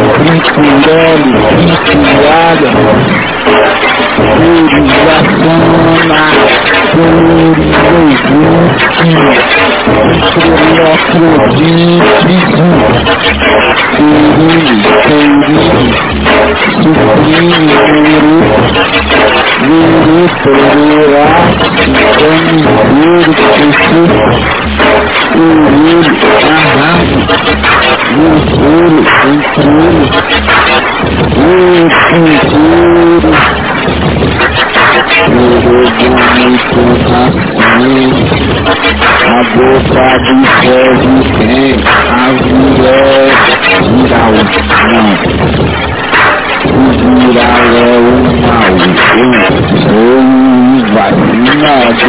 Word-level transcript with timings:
vinculando, 0.00 1.38
vinculada, 1.56 2.68
purização, 4.26 5.58
purização, 6.50 7.06
purização, 8.30 9.26
purização, 10.32 11.24
suprime, 11.60 12.00
purização, 12.00 12.60
Guru 19.60 20.24
Purura 20.42 21.24
Sikam 21.76 22.36
Guru 22.88 23.32
sou 23.88 24.10
Ouro, 25.32 26.02
garrafa, 26.42 27.34
ouro, 28.18 29.02
controle, 29.22 30.10
ouro, 31.36 31.90
controle. 32.10 33.30
A 39.22 39.42
boca 39.54 40.06
de 40.18 40.34
ferro 40.60 41.14
tem 41.38 41.74
a 42.08 42.32
mulher 42.42 43.30
viral, 43.88 44.34
não. 44.90 45.08
O 46.66 46.92
viral 46.92 47.68
é 47.76 47.96
o 47.98 48.04
mal, 48.42 48.72
eu 49.16 49.78
sou 49.82 50.39
vacinado. 50.86 52.08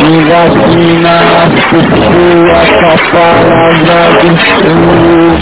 Me 0.00 0.18
vacina 0.24 1.14
as 1.42 1.54
pessoas 1.64 2.68
com 2.70 2.86
a 2.86 2.98
palavra 3.12 3.98
do 4.20 4.30
Senhor. 4.60 5.34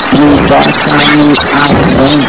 như 0.13 0.27
đã 0.49 0.63
sang 0.85 1.33
ai 1.51 1.73
hơn 1.97 2.21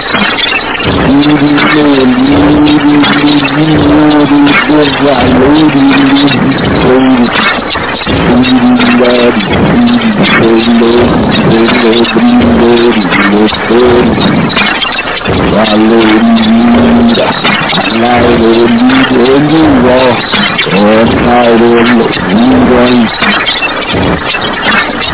Hallelujah. 21.25 22.22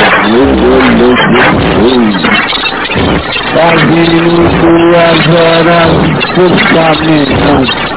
Fazendo 3.55 4.41
duas 4.61 5.21
horas 5.37 5.93
por 6.35 6.53
caminhão 6.73 7.88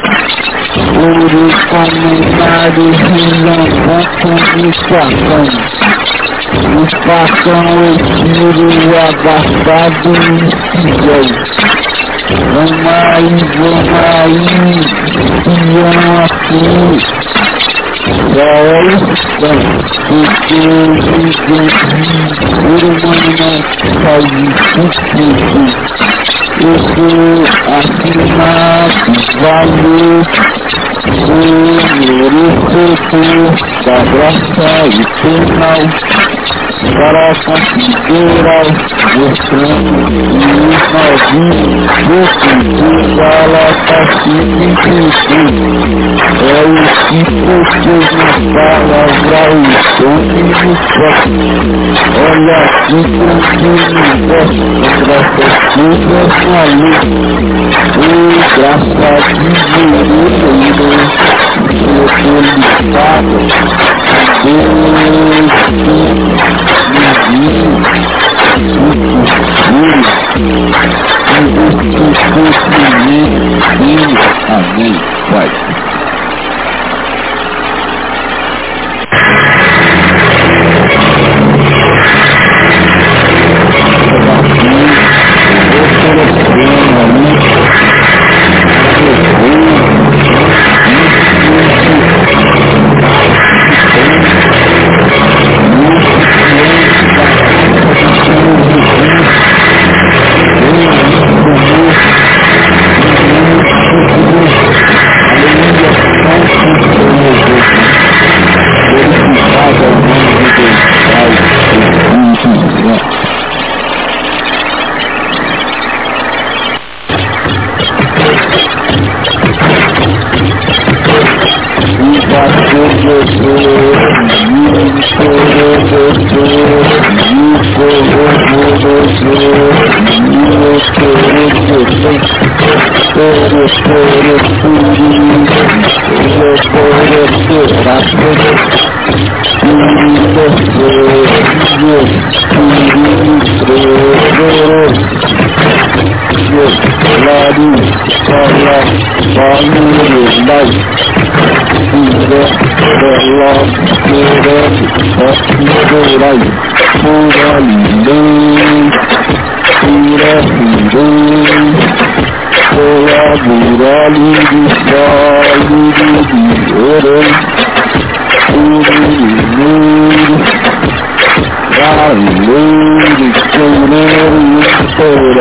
Ouro 0.77 1.51
comentário, 1.69 2.87
visão 2.91 3.63
com 4.21 4.33
Os 6.81 6.93
facão, 7.05 7.67
eu 7.81 7.95
tiro 7.97 8.69
abafado 8.97 10.11
e 10.11 10.47
fiel 11.01 11.27
Vamos 12.53 12.87
aí, 12.87 13.35
vamos 13.57 13.91
aí, 13.99 14.43
espião 15.51 16.05
aqui. 16.23 16.65
Só 18.33 18.47
olha 18.77 18.97
porque 20.07 20.59
ninguém, 21.01 21.71
ser 22.61 22.83
humano 22.85 23.29
não 23.39 23.55
faz 24.01 24.25
isso 24.25 24.67
Eu 24.71 24.89
sou 25.51 25.67
assinado, 25.67 26.10
valor, 29.41 30.23
sou 31.25 31.41
merecedor 32.05 33.51
da 33.85 33.97
graça 34.11 34.71
e 34.87 35.03
penal 35.21 35.81
para 36.81 37.33
considerar 37.45 38.65
mostrando 39.15 39.91
os 40.67 40.83
novinhos 40.91 41.93
do 42.07 42.19
futuro 42.39 43.21
ela 43.21 43.65
pacifica 43.87 44.91
é 46.41 46.61
o 46.61 46.75
que 47.07 47.21
propôs 47.41 48.07
na 48.17 48.29
palavra 48.53 49.41
o 49.51 49.61
domínio 50.01 50.71
próprio 50.87 51.51
olha 52.21 52.57
aqui 52.65 52.99
tranquilo 53.11 54.01
contra 54.27 55.15
essas 55.19 55.55
coisas 55.73 56.31
na 56.47 56.63
luz 56.65 56.99
o 57.95 58.09
graça 58.95 59.33
de 59.33 59.49
Deus 59.61 60.09
eu 60.91 61.97
tô 62.17 62.33
ligado 62.81 63.39
Deus 64.43 66.40
Amém. 74.49 74.93
Vai. 75.31 76.00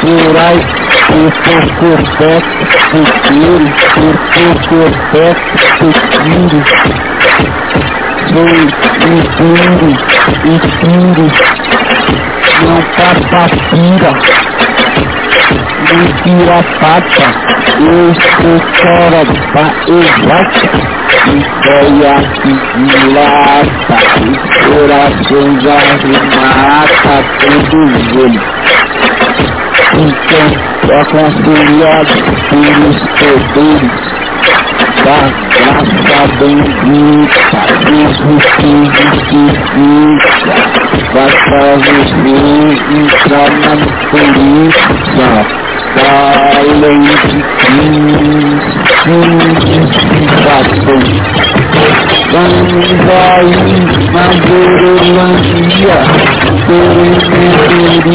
Rurais, 0.00 0.64
Pocopec, 1.08 2.46
Futeiro, 2.90 3.68
Pocopec, 4.34 5.38
Futeiro 5.78 6.60
Foi, 8.32 8.58
Futuro, 9.00 9.88
Futuro 10.42 11.26
Não 12.62 12.80
passa 12.96 13.42
pira 13.70 14.12
Não 15.88 16.04
tira 16.22 16.58
pata 16.80 17.26
Eu 17.80 18.14
sou 18.14 18.58
fora 18.76 19.20
da 19.54 19.66
exata 19.92 20.98
Ideia 21.28 22.14
que 22.42 22.52
dilata, 22.78 23.96
corações 24.64 25.66
arremata 25.66 27.16
todos 27.40 28.06
eles. 28.16 28.77
Então, 29.94 31.00
aconselhado 31.00 32.14
pelos 32.50 32.98
poderes 33.18 34.18
da 35.04 35.18
graça 35.48 36.20
bendita, 36.38 37.42
mesmo 37.90 38.32
que 38.38 38.72
justifica, 38.98 40.30
basta 41.14 41.58
você 41.78 42.30
entrar 42.98 43.50
na 43.50 43.74
polícia 44.10 45.67
lei 46.80 47.00
de 47.00 47.40
Cristo, 47.58 48.38
Vamos 52.30 52.88
aí 53.08 53.56
na 54.12 54.26
Groenlândia, 54.44 55.98
Peregrinanos, 56.66 58.06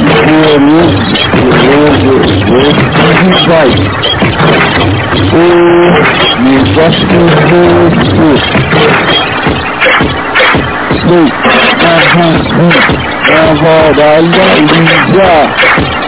Kulluğunu 0.01 0.81
Kulluğunu 3.23 3.69
Bu 5.33 5.45
Yüzesizliği 6.49 7.91
Bu 11.09 11.19
Aha 11.87 12.29
Bu 12.57 12.67
Aha 13.33 13.97
Dalga 13.97 14.49
İnca 14.59 15.33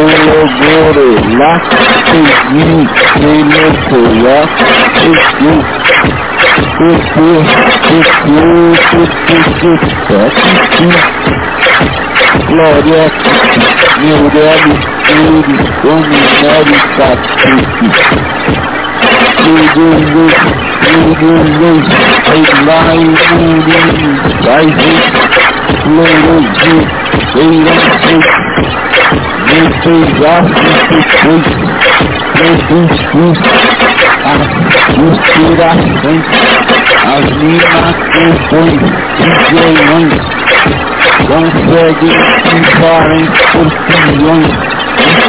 Logoro, 0.00 1.06
lá, 1.38 1.60
ele 3.20 3.68
lá, 4.22 4.40
segui. 4.94 5.54
Porque, 6.76 7.28
porque, 7.82 8.08
porque, 8.90 9.76
porque, 10.06 10.94
Glória, 12.46 13.04
Neurélio, 14.00 14.76
Tudo, 15.06 15.54
Dominário, 15.82 16.78
Cacique. 16.96 17.90
Tudo, 19.36 19.84
luz, 20.12 20.36
tudo, 20.84 21.30
luz, 21.58 21.86
vai 22.24 22.42
lá 22.64 22.94
e 22.94 22.98
inspiração, 34.98 36.16
as 37.06 37.24
minas 37.36 37.96
compõem 38.12 38.78
bilhões, 39.50 40.14
conseguem 41.26 42.16
ficar 42.44 43.06
em 43.10 43.26
portilhões, 43.52 44.52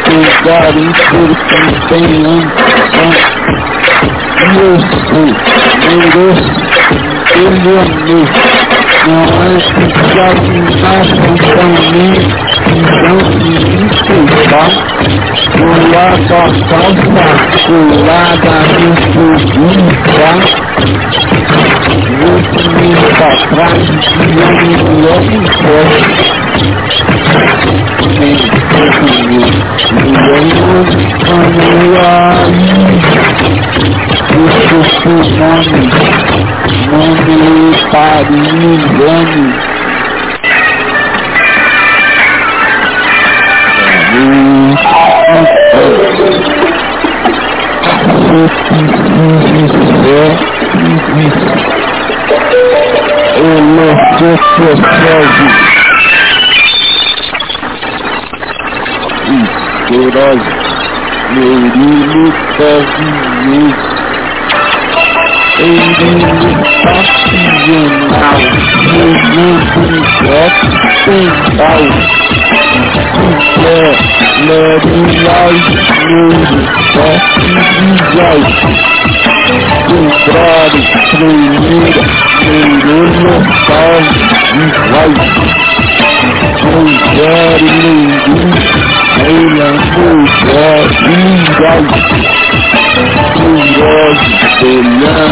pegarem 0.05 0.89
por 1.09 1.31
quem 1.47 1.65
tem 1.87 2.05
ambição. 2.25 3.11
E 4.41 4.45
eu 4.57 4.75
sou, 5.07 5.29
mereço, 5.91 6.51
bilhões, 9.03 9.65
não 9.71 9.81
é 9.81 10.33
que 10.35 10.51
me 10.51 10.69
nascem 10.81 11.33
tão 11.37 11.69
não 13.01 13.17
desculpa, 13.87 14.63
pular 15.57 16.13
da 16.17 16.41
calça, 16.67 16.79
pular 17.65 18.31
da 18.37 18.57
república, 18.77 20.29
você 22.21 22.85
pra 23.17 23.31
trás 23.49 23.85
e 23.89 24.25
não 24.35 24.51
me 24.55 24.75
leve 25.01 25.37
para 25.61 26.01
engano. 38.91 39.71
Ele 53.37 53.71
Esqueroso, 59.91 60.51
Murilo 61.31 62.31
Cavinhoso, 62.57 63.90
Ele 65.57 66.55
passional, 66.81 68.39
Fernando 68.81 69.83
Occidental, 71.01 71.83
José 73.13 73.81
Lerilás 74.47 75.65
Louro, 76.07 76.59
Oficiais, 77.67 78.59
Contrário, 79.87 80.83
Tremeira, 81.11 82.03
Neurona, 82.45 83.43
Salve, 83.65 84.21
Vai, 84.91 85.11
Rogério 86.61 87.71
Mendes, 87.81 88.67
Reina 89.17 89.69
Rogério, 89.95 91.31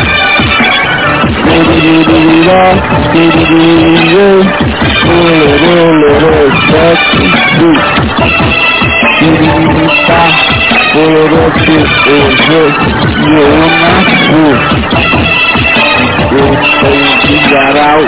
Eu 16.34 16.58
tenho 16.82 17.14
brilharal, 17.28 18.00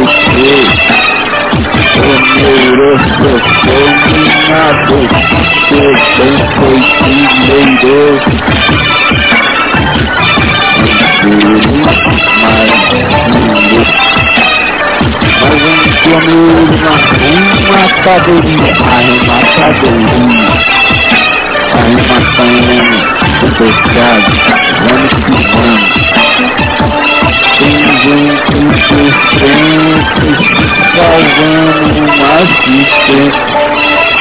Pomeroso, 1.97 3.31
Dominado 3.65 4.99
Sedão 5.69 6.37
foi 6.57 6.81
primeiro 6.99 8.01
Seguro, 11.21 11.73
mais 12.43 12.79
lindo 13.33 13.81
arrematadoria, 18.07 18.73
arrematadoria, 18.87 20.51
arrematando 21.75 22.97
o 23.43 23.49
pecado, 23.57 24.31
vamos 24.81 25.13
que 25.13 25.37
vamos. 25.53 25.97
Tem 27.59 27.79
gente 28.03 28.59
sofrendo, 28.87 30.29
salvando 30.95 31.87
uma 32.15 32.31
assistência, 32.43 33.47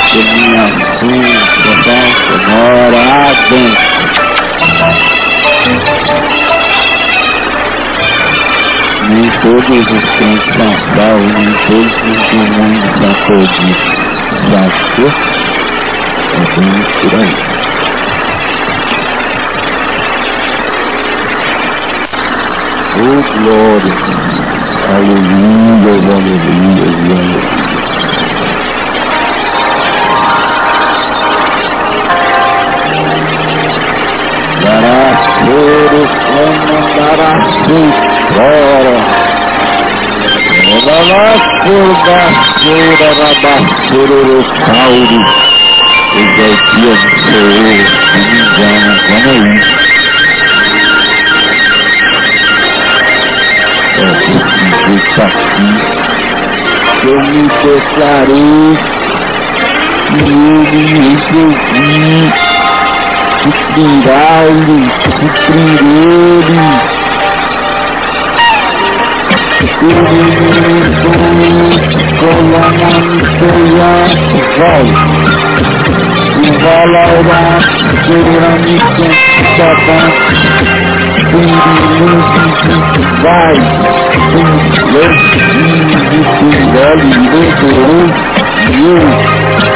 que 0.09 0.19
minha 0.23 0.65
sensação 0.99 2.03
sonora 2.27 3.35
dentro. 3.49 3.85
Nem 9.07 9.29
todos 9.41 9.69
os 9.69 10.05
crentes 10.15 10.53
são 10.55 10.71
salvos, 10.95 11.31
nem 11.33 11.53
todos 11.67 11.93
os 11.93 12.19
do 12.31 12.37
mundo 12.53 12.87
são 12.99 13.13
perdidos. 13.27 13.81
Sacou? 14.51 15.11
É 16.33 16.39
bem 16.59 16.77
por 17.01 17.13
aí. 17.19 17.33
Oh, 22.97 23.21
glória! 23.39 23.93
Aleluia, 24.87 25.91
aleluia, 25.93 26.85
aleluia. 26.85 27.55
Dará 34.63 35.14
eles 35.43 36.11
vão 36.31 36.51
mandar 36.65 37.19
assim 37.35 37.87
fora. 38.33 38.95
Na 40.85 40.97
nasceira, 41.03 42.09
na 42.99 43.33
nasceira, 43.41 44.17
Sauro. 44.65 45.19
Hoje 46.15 46.39
é 46.39 46.47
o 46.47 46.55
dia 46.75 46.95
do 46.95 47.09
Senhor, 47.25 47.83
se 48.11 48.19
me 48.19 48.37
engana, 48.39 48.91
como 49.07 49.27
é 49.27 49.35
isso? 49.55 49.73
É 53.97 54.05
desse 54.15 54.67
jeito 54.85 55.21
aqui 55.21 55.71
que 57.01 57.07
eu 57.07 57.19
me 57.21 57.43
declarei 57.63 58.69
e 60.11 60.17
ele 60.17 60.81
me 60.85 61.43
ouviu. 61.43 62.44
Piralho, 63.45 64.77
Pirelho, 65.45 66.69
Cola 72.19 72.65
na 72.71 72.93
feia, 73.37 73.91
vai 74.57 74.85
Valaura, 76.59 77.43
Verônica, 78.07 79.07
Sabá 79.57 80.01
Pirelho, 81.29 82.17
vai 83.21 83.57
Pirelho, 84.31 85.15
Pirelho, 86.39 87.13
Pirelho, 87.59 88.13
Pirelho 88.65 89.74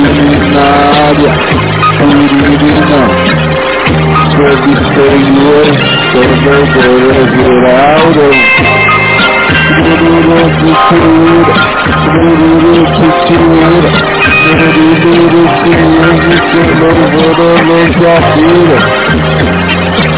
Purinária, 0.00 1.32
Purinã, 1.98 3.02
sob 4.30 4.64
Senhor, 4.94 5.66
Cordeiro 6.12 7.22
Geraldo, 7.34 8.26
Gururu 9.76 10.40
Titura, 10.60 11.54
Gururu 12.12 12.78
Titura, 12.94 13.80
Gururu 14.46 14.84
Titura, 15.00 15.00
Gururu 15.00 15.44
Titura, 16.20 16.90
Gururu 17.10 17.78
Titura, 17.90 18.78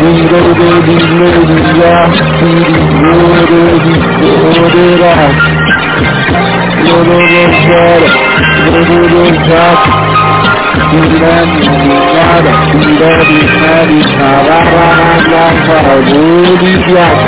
melodies, 0.03 1.07
melodies, 1.15 1.69
yeah, 1.79 2.11
see 2.38 2.59
these 2.59 2.91
melodies, 3.03 4.03
order 4.59 5.07
out. 5.07 5.37
None 6.83 7.11
of 7.12 7.31
us 7.43 7.57
better, 7.71 8.11
none 8.67 8.91
of 8.99 9.15
us 9.23 9.38
happy. 9.47 9.93
Dinami, 10.93 11.59
dinada, 11.62 12.53
dinami, 12.83 13.38
dinami, 13.53 14.01
havara, 14.19 14.88
blanca, 15.25 15.77
booty, 16.11 16.73
black. 16.87 17.19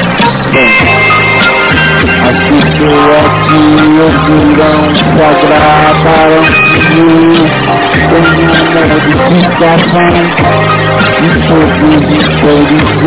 Bom, 0.53 1.52
as 2.03 2.35
pessoas 2.49 3.31
que 3.47 3.63
ouvirão 4.03 4.83
sagradarão 5.15 6.43
comigo 6.73 7.45
Tem 8.09 8.25
uma 8.27 8.83
edificação 9.31 10.11
E 11.19 11.27
todos 11.47 11.79
os 12.11 12.27
felizes 12.41 12.99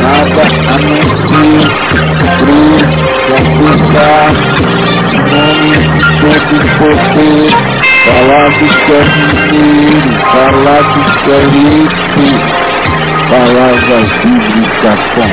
nada 0.00 0.42
a 0.42 0.78
não 0.78 1.02
ser 1.26 1.66
crer, 2.38 2.84
confessar 3.26 4.30
nome 5.30 5.76
de 5.78 6.04
todo 6.20 6.56
poder, 6.78 7.50
falar 8.04 8.48
do 8.50 8.66
que 8.68 8.92
é 8.92 9.04
falar 10.32 10.82
do 10.82 11.00
que 11.18 11.30
é 11.30 11.40
rico, 11.50 12.24
palavras 13.30 14.08
bíblicas 14.22 15.00
com 15.14 15.28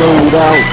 màu 0.00 0.30
đào. 0.32 0.64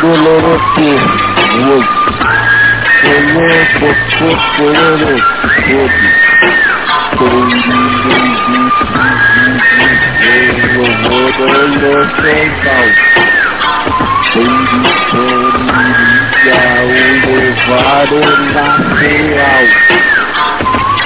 doloroso 0.00 0.96
was 1.66 1.86
doloroso 3.02 3.86
Levaram 17.36 18.24
na 18.54 18.66
real 18.96 19.66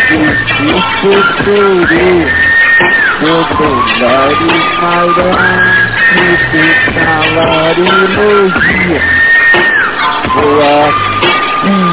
o 0.10 0.82
futuro, 1.02 2.28
Populares 3.20 4.78
Mairante, 6.16 6.64
Salariologia, 6.94 9.02
Boa 10.34 10.82
Fim, 11.62 11.92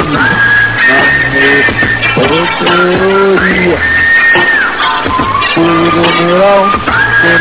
Proteoria 2.15 3.79
Funeral 5.55 6.65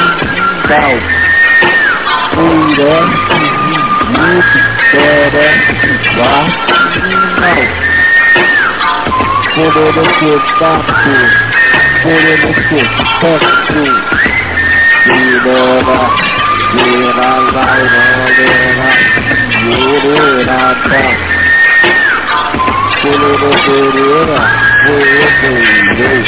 Universal, 0.08 0.96
Oeste 2.38 3.44
Minuto, 3.68 4.58
Tereste 4.90 5.90
Vacinal. 6.16 7.48
Coronocotato, 12.02 13.02
Coronocotato, 13.20 13.82
Irora, 15.08 16.00
Vira 16.72 17.30
vai 17.52 17.82
rodera, 18.14 18.90
Yururata, 19.64 21.02
Culururura, 23.00 24.40
Voedeirou, 24.84 26.22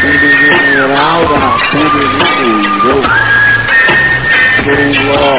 Pirimineiraura, 0.00 1.48
Pirimineirou, 1.70 3.02
Puló, 4.62 5.34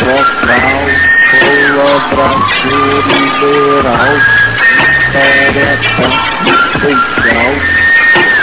Vocal, 0.00 0.84
Puló, 1.30 1.90
Braço, 2.10 2.72
Liberal, 3.08 4.14
Tarefa, 5.12 6.06
Especial, 6.46 7.52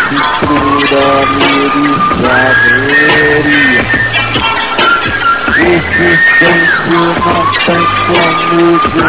Pintura, 0.10 1.26
Mirisadoria, 1.36 2.36
Existência 5.58 6.52
não 6.88 7.10
tem 7.66 7.84
comigo 8.06 9.02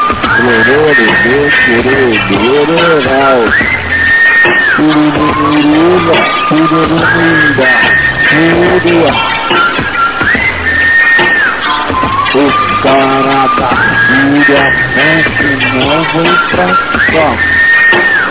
Os 12.35 12.53
caras 12.81 13.55
da 13.57 13.69
fúria 14.07 14.63
sempre 14.95 15.53
não 15.77 16.01
vem 16.13 16.35
pra 16.49 16.67
cá. 17.11 17.29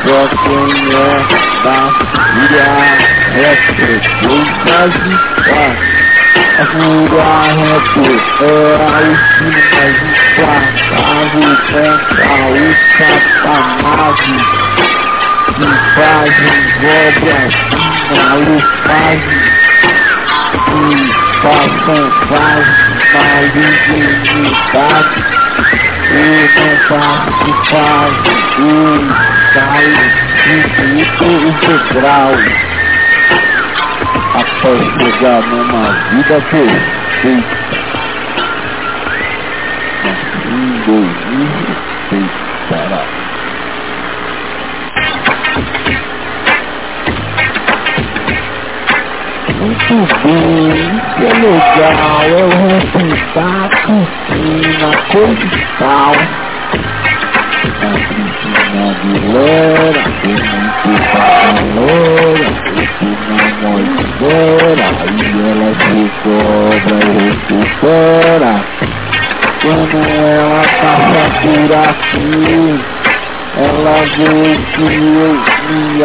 Só 0.05 0.21
quem 0.43 0.67
é 0.93 1.07
da 1.63 1.79
fúria 2.33 2.71
é 3.37 3.57
frequência 3.77 4.81
de 4.89 5.15
paz. 5.49 6.02
A 6.59 6.67
fúria 6.67 7.55
recupera 7.55 9.01
o 9.01 9.17
que 9.39 9.51
mais 9.75 9.97
implacável 10.03 11.57
contra 11.67 12.35
o 12.51 12.53
satanás 12.99 14.21
que 15.57 15.69
fazem 15.95 16.61
obras 16.85 17.55
malufazes 18.11 19.47
que 20.53 21.13
façam 21.41 22.03
fazes 22.29 23.01
malignidade 23.13 25.21
e 26.11 26.13
não 26.55 26.73
faz 26.89 27.33
o 28.59 28.71
estalo 29.33 30.03
infinito 30.51 31.25
integral 31.25 32.33
após 34.35 34.81
chegar 34.99 35.43
numa 35.43 35.93
vida 36.11 36.41
perfeita 36.51 37.63
assim 40.03 40.83
dois 40.87 41.17
mil 41.27 41.63
muito 49.63 49.95
bem, 50.25 50.73
isso 50.73 51.23
é 51.23 51.33
legal, 51.35 52.25
é 52.27 52.43
o 52.43 52.49
respeitar 52.67 53.63
a 53.63 53.69
piscina, 53.69 54.89
coisa 55.13 55.45
e 55.45 55.61
tal. 55.79 56.15
Minha 57.63 57.79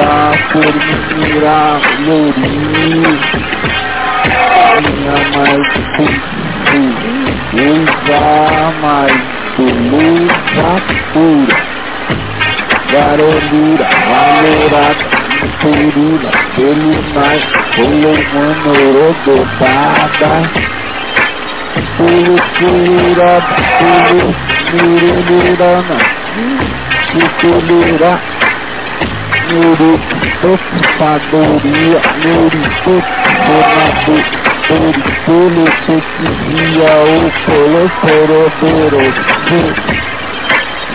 mais 0.09 0.47
coisa 0.51 0.97
mais 8.81 9.46
beleza 9.57 10.69
pura. 11.13 11.57
Garolura, 12.91 13.87
valorada, 14.07 15.05
purina, 15.59 16.31
pelo 16.55 16.93
mais, 17.13 17.43
pelo 17.75 18.11
mano 18.33 18.71
rodotada 18.93 20.33
Pelo 21.97 22.37
curada, 22.57 23.55
pelo 23.77 24.27
mirulurana 24.73 25.97
Tituleira, 27.07 28.13
Nuri, 29.49 29.91
Ocupadoria, 30.43 32.01
Nuri, 32.23 32.61
Nuri, 34.69 35.01
Polo, 35.25 35.63
Tequizia, 35.85 36.91
O 36.99 37.31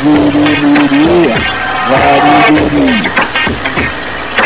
Nuri, 0.05 0.45
Nuria, 0.61 1.37
Variduria, 1.89 3.11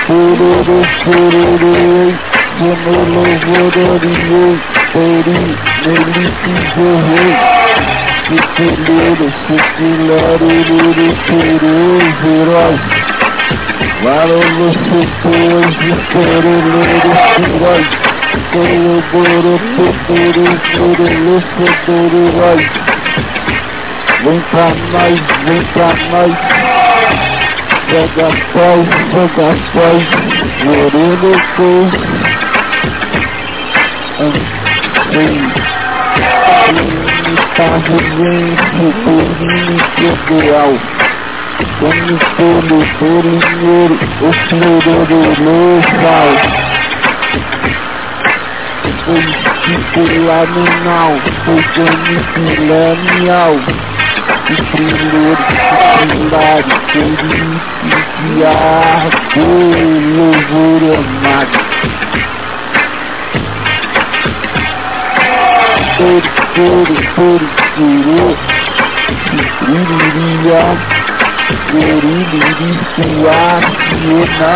Pururu, 0.07 0.79
Pururu, 1.03 2.15
Sonolo, 2.57 3.25
Vodorio, 3.47 4.45
Peri, 4.93 5.39
Melisi, 5.83 6.55
Rei, 6.77 7.33
Chiquileiro, 8.27 9.27
chiquileiro, 9.47 10.49
luru, 10.69 11.09
heróis. 12.23 12.81
Varolo, 14.03 14.69
chuteiros, 14.73 15.77
peruleiro, 16.13 17.11
heróis. 18.53 19.05
Coroboro, 19.11 19.59
pepuru, 19.77 20.47
purulu, 20.77 21.37
fedoro, 21.57 22.19
heróis. 22.29 22.67
Vem 24.25 24.41
pra 24.51 24.69
nós, 24.93 25.17
vem 25.45 25.63
pra 25.73 25.91
nós. 26.11 26.33
Joga 27.89 28.29
paz, 28.53 28.85
joga 29.13 29.49
paz. 29.73 30.03
Moreno, 30.65 31.31
cruz. 31.55 31.91
Sim 35.13 35.67
carro 37.57 37.97
limpo, 38.19 38.93
por 39.03 39.27
ideal. 40.31 40.73
Como 41.81 42.19
todo 42.37 42.77
polinheiro, 42.99 43.97
o 44.21 44.31
flororo 44.49 45.21
faz. 46.03 46.39
Foi 47.31 47.81
tipo 47.81 47.96
laminal, 50.27 51.13
foi 51.45 51.63
bonito 51.75 52.41
lamial. 52.69 53.55
O 53.57 54.57
primeiro 54.73 55.37
pilar, 56.09 56.65
feliz 56.93 57.61
de 58.23 58.45
árvore, 58.45 59.85
louvor 60.17 60.83
amado. 60.99 61.57
Todo 65.99 66.29
puro, 66.55 66.95
puro, 67.15 67.47
puro, 67.75 68.17
Iririria, 68.17 69.47
Iririria, 69.69 70.65
Siena. 73.77 74.55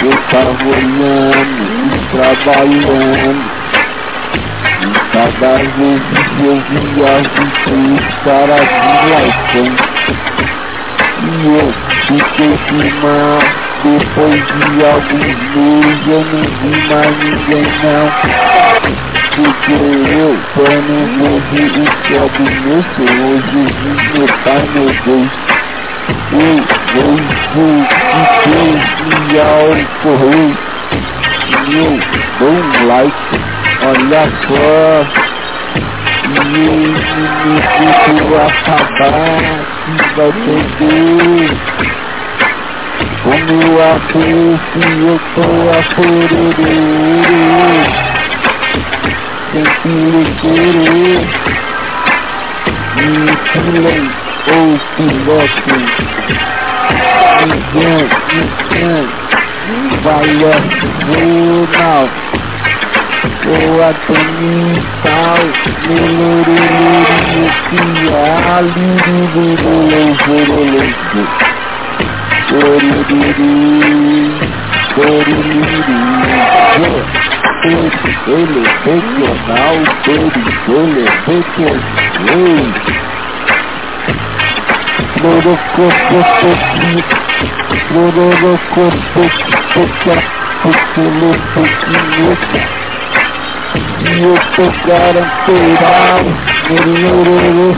Eu 0.00 0.10
tava 0.30 0.64
olhando, 0.66 1.64
trabalhando, 2.10 3.42
e 4.80 4.92
cada 5.12 5.52
vez 5.56 6.02
eu 6.42 6.56
via 6.70 7.14
os 7.98 8.14
caras 8.24 8.66
de 8.68 8.92
laicão. 9.10 9.70
E 11.22 11.26
eu 11.46 11.66
fiquei 12.06 12.52
filmando. 12.66 13.64
Depois 13.84 14.40
de 14.46 14.82
alguns 14.82 15.38
meses 15.54 16.06
eu 16.08 16.22
não 16.24 16.44
vi 16.58 16.72
mais 16.88 17.14
ninguém 17.18 17.66
não 17.82 19.23
porque 19.34 19.72
eu 19.72 20.32
não 20.82 21.40
vejo 21.50 21.82
o 21.82 21.86
céu 22.06 22.26
do 22.28 22.42
meu 22.62 22.80
Senhor 22.94 23.36
Jesus, 23.50 24.00
meu 24.14 24.28
Pai, 24.44 24.62
meu 24.74 24.90
Deus. 25.04 25.32
Eu 26.32 26.54
vejo 26.92 27.24
que 27.50 28.18
Deus 28.48 28.84
me 29.28 29.38
ao 29.40 29.74
correr 30.02 30.50
e 31.66 31.74
eu 31.78 31.92
dou 32.38 32.52
um 32.52 32.86
like, 32.86 33.34
olha 33.82 34.24
só. 34.46 35.06
E 36.26 36.34
ele 36.34 36.76
me 36.76 37.58
deixou 37.80 38.32
acabar, 38.40 39.42
que 39.84 40.04
vai 40.14 40.30
perder. 40.32 41.50
Como 43.24 43.54
eu 43.62 43.74
aprecio, 43.90 45.04
eu 45.08 45.18
tô 45.34 45.46
a 45.70 45.82
fururu 45.94 46.54
querer 50.40 51.20
Me 52.96 53.36
filem 53.52 54.04
ou 54.50 54.68
pilotem 54.96 55.82
Ninguém, 57.46 58.04
ninguém 58.72 59.06
ao 60.04 60.24
jornal 61.70 62.06
Boa 63.44 63.90
domital, 64.08 65.42
luluruluru, 65.86 67.44
pia, 67.70 68.60
lirururu, 68.60 69.88
lururu, 70.26 70.80
lururu, 72.50 73.64
lururu, 74.96 75.34
ele 78.28 78.62
regional, 78.84 79.76
ele 79.98 81.04
regional, 81.26 82.72
Lorocopotopia, 85.20 87.04
lorocopotopia, 87.92 90.16
pupulopoquineta, 90.62 92.60
e 94.00 94.02
eu 94.22 94.36
tô 94.54 94.66
garanteirado, 94.86 96.30
melhorou 96.70 97.74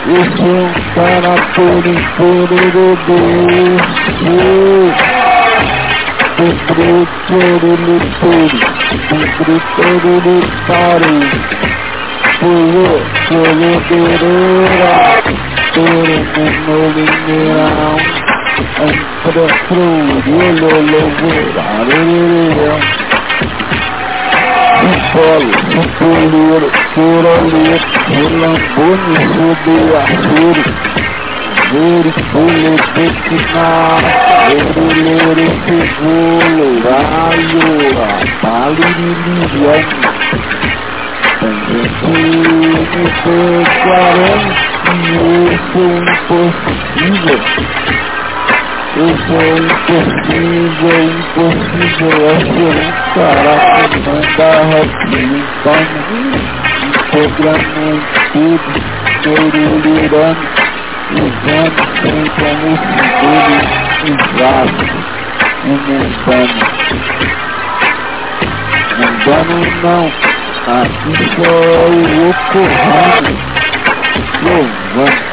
feroso, 0.00 0.10
eu 0.10 0.24
sou 0.36 0.46
um 0.46 0.72
cara 0.94 1.34
por 1.54 1.86
inteiro 1.86 2.96
doce. 3.06 4.00
Sempre 6.36 7.08
querendo 7.26 7.94
tudo, 8.20 8.58
sempre 9.08 9.54
querendo 9.76 10.32
pare. 10.66 11.16
Pulou, 12.40 12.96
pulou 13.28 13.76
dureira, 13.88 14.94
todo 15.74 16.14
mundo 16.36 16.74
lineirão. 16.94 17.96
Entra 18.80 19.46
pro 19.68 19.84
olho, 20.40 20.70
Polo, 24.80 25.52
supuleiro, 25.70 26.68
surolito, 26.94 27.98
relambone, 28.08 29.14
subiu 29.34 29.90
a 29.96 29.98
suro. 30.22 30.64
Vere, 31.70 32.12
pule, 32.32 32.72
pequena, 32.94 33.68
verulere, 34.48 35.46
segulo, 35.66 36.68
raio, 36.82 37.68
paliriliano. 38.40 39.94
Tem 41.40 41.54
gente 42.00 42.84
que 42.90 43.02
foi 43.22 43.62
quarenta 43.82 44.90
e 44.94 45.12
eu 45.16 45.58
sou 45.72 45.92
impossível. 46.40 47.38
Eu 48.96 49.08
sou 49.08 49.46
impossível, 49.56 50.98
impossível 51.04 52.14
é 52.26 52.40
ser 52.40 52.74
um 52.76 52.92
cara 53.14 53.54
que 53.88 53.98
manda 54.06 54.48
rapinho, 54.66 55.40
vamos, 55.64 56.42
programa 57.10 57.86
tudo, 58.32 58.70
neurolirando 59.24 60.44
usando 61.12 61.82
sem 62.00 62.24
como 62.36 62.70
seguro 62.80 63.64
usado, 64.34 64.80
aumentando. 65.64 66.60
Mundano 68.98 69.58
não, 69.82 70.04
aqui 70.66 71.12
só 71.34 71.50
é 71.50 71.86
o 71.86 72.30
ocorrendo, 72.30 73.32
louvando, 74.42 75.29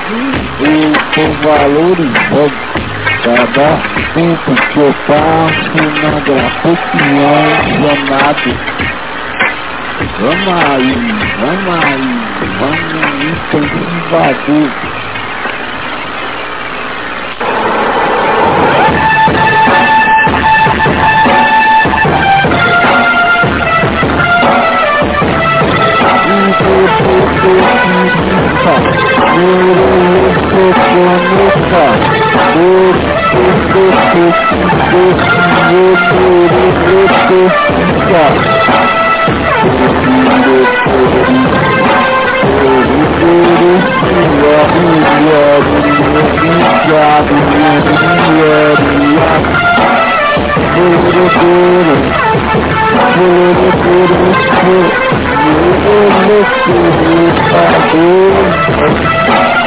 eu 0.59 0.93
tô 1.13 1.23
valorizando. 1.47 2.53
Cada 3.23 3.69
tempo 4.13 4.51
que 4.71 4.79
eu 4.79 4.93
passo 5.07 5.77
na 6.01 6.13
grafiteria 6.21 7.93
nada. 8.09 8.51
Vamos 10.19 10.53
aí, 10.63 10.93
vamos 11.41 11.75
aí, 11.83 12.07
vamos 12.59 12.97
intensivador. 13.57 15.06
কথা 31.57 31.83
Thank 58.79 59.61
you. 59.61 59.66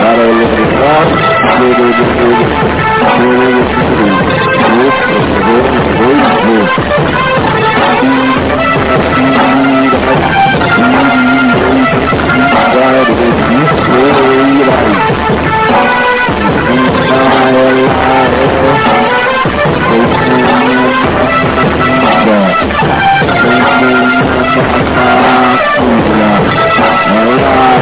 para 0.00 0.22
elevar 0.24 1.06
todo 1.58 1.82
o 1.82 1.92
futuro, 1.94 2.44
todo 3.16 3.44
o 3.50 3.64
futuro, 3.70 4.14
nos 4.76 4.96
procedores 5.06 5.84
dois 5.98 6.28
meses. 6.44 7.00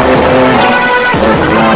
Yeah. 0.01 0.58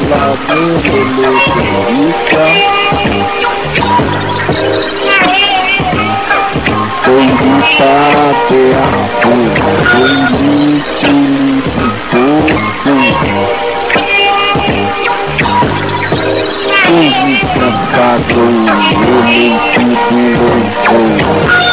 La 0.10 0.36
música 1.91 2.43
Bendita 7.06 7.93
te 8.50 8.62
amo, 8.76 9.04
bendita 9.93 11.26
eu 17.96 19.24
nem 19.24 19.58
tudo 19.74 20.48
louvor 20.92 21.58
E 21.62 21.66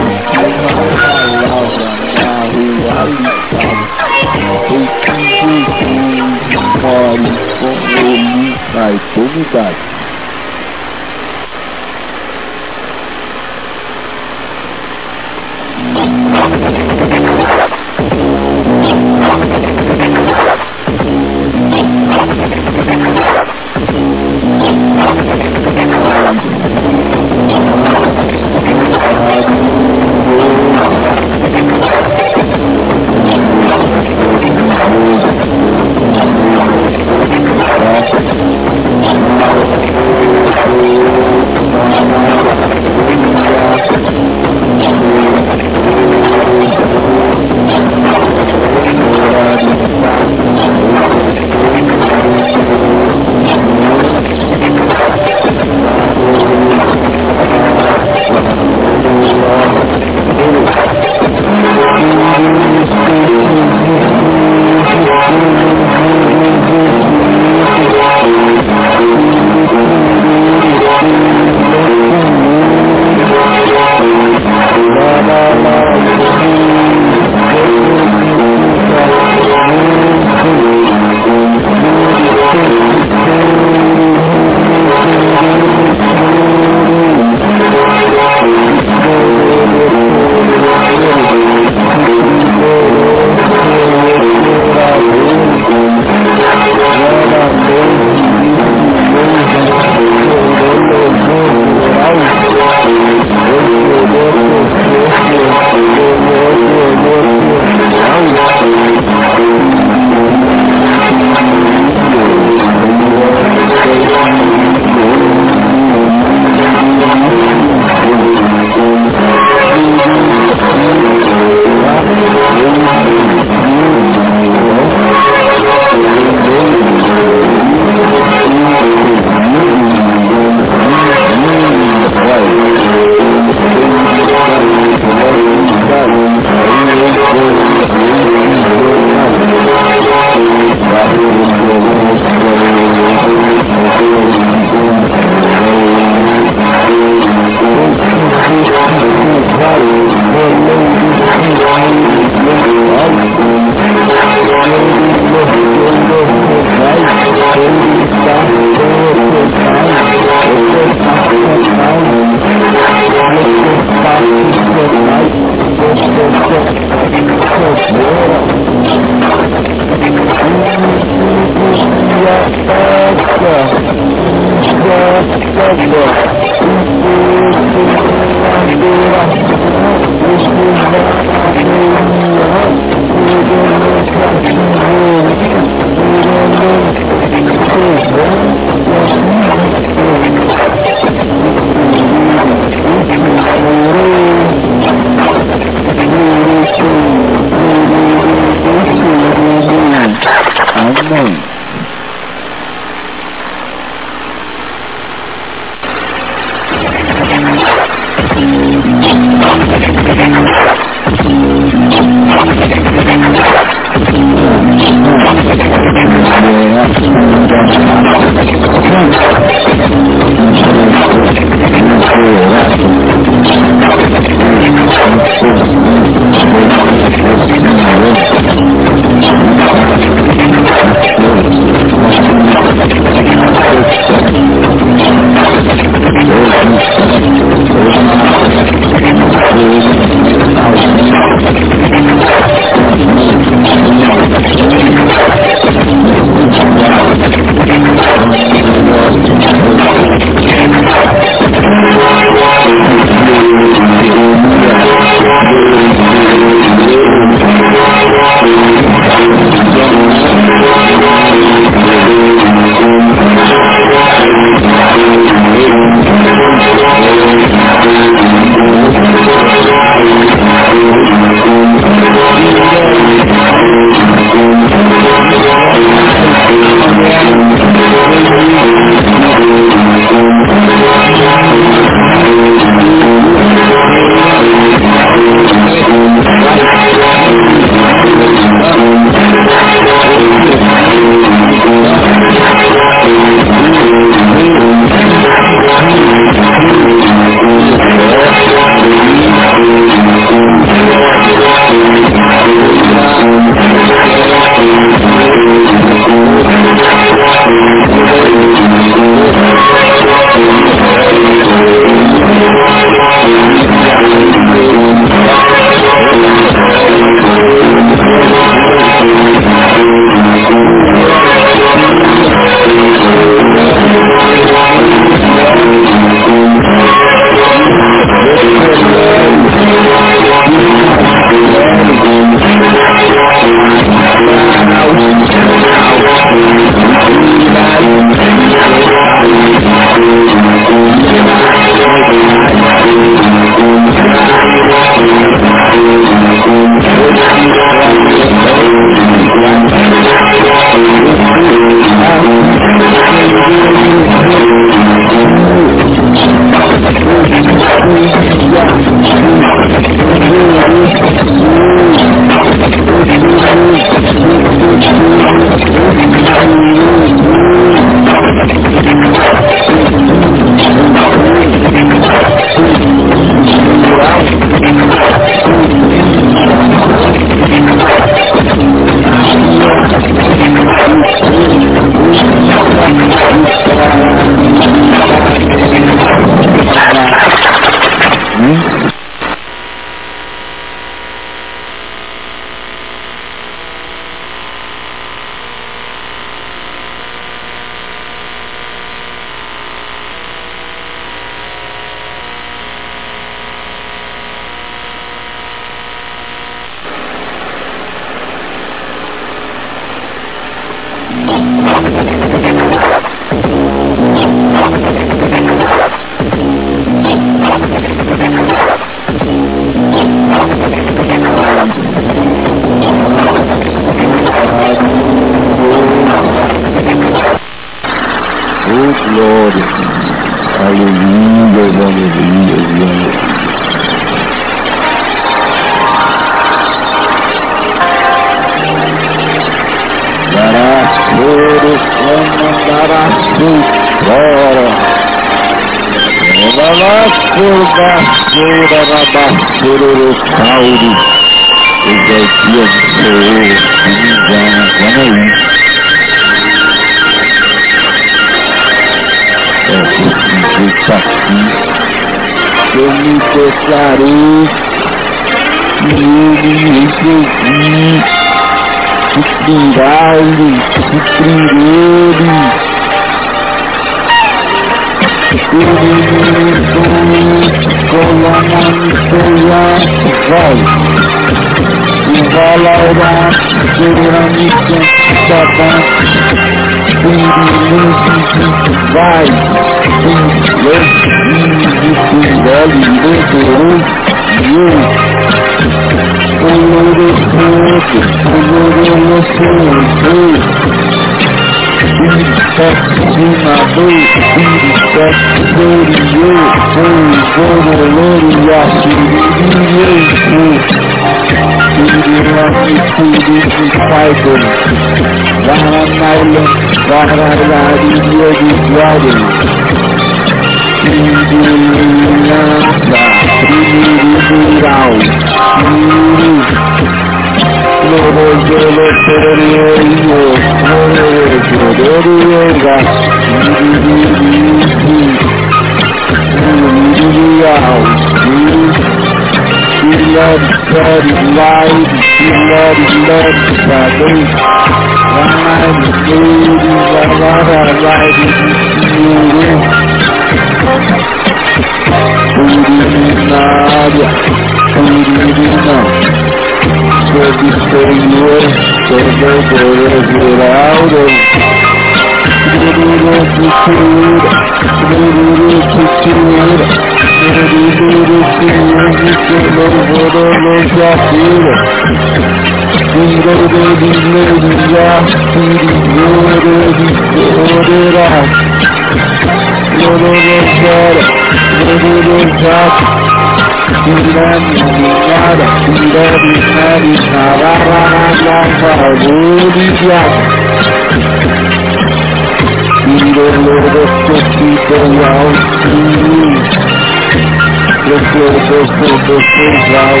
descer, 598.80 599.54
vai. 599.72 600.00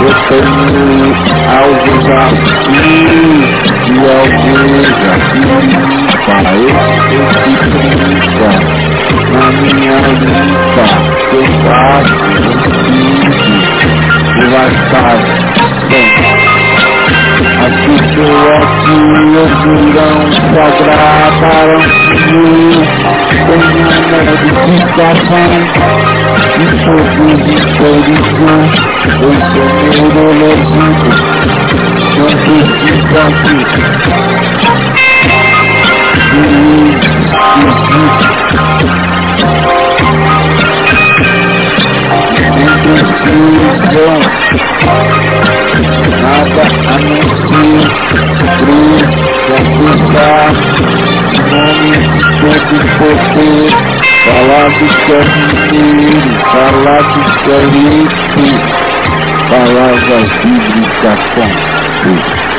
Eu 0.00 0.12
tenho 0.28 1.14
algo 1.48 1.92
aqui 2.20 2.84
e 3.86 3.98
alguns 4.10 4.88
aqui 5.14 5.42
para 6.26 6.52
esse 6.54 6.90
brinca 8.02 8.50
na 9.32 9.46
minha 9.52 9.98
lista. 10.00 10.84
Eu 11.32 11.44
faço 11.64 12.14
um 12.74 13.04
e 14.36 14.44
vai 14.50 14.68
estar 14.68 15.16
bem. 15.88 16.63
Pessoas 17.34 18.70
que 18.84 19.00
ouvirão 19.36 20.18
sagradaram 20.54 21.82
com 22.24 23.52
uma 23.52 24.18
edificação 24.64 25.50
e 26.54 26.66
todos 26.84 27.42
históricos 27.54 28.74
eu 29.20 29.32
sou 29.50 29.68
neurologico 30.14 31.10
não 32.18 32.30
precisam 32.44 33.28
de 33.42 33.54
nada 46.20 46.62
a 46.62 46.98
não 46.98 47.22
ser 47.48 48.04
confessar, 49.46 50.52
nome 51.50 51.92
todo 52.40 52.76
poder, 52.98 53.72
falar 54.24 54.68
do 54.70 54.88
carneiro, 55.06 56.32
falar 56.52 57.02
do 57.02 57.22
carrete, 57.44 58.48
palavras 59.50 60.28
bíblicas 60.42 61.20
com 61.34 61.44
Agora, 62.04 62.53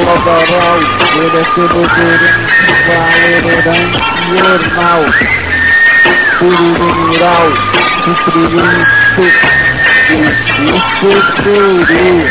Neura 0.00 0.16
Colaboral, 0.22 0.80
Diretor 1.12 1.68
do 1.68 1.82
Valerante 2.86 4.00
Jornal. 4.30 5.02
mineral, 6.40 7.48
suprimento, 8.04 9.22
o 10.10 10.74
futuro, 10.96 12.22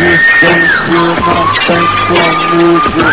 Existência 0.00 0.88
não 0.88 1.12
tem 1.66 1.84
comigo, 2.08 3.04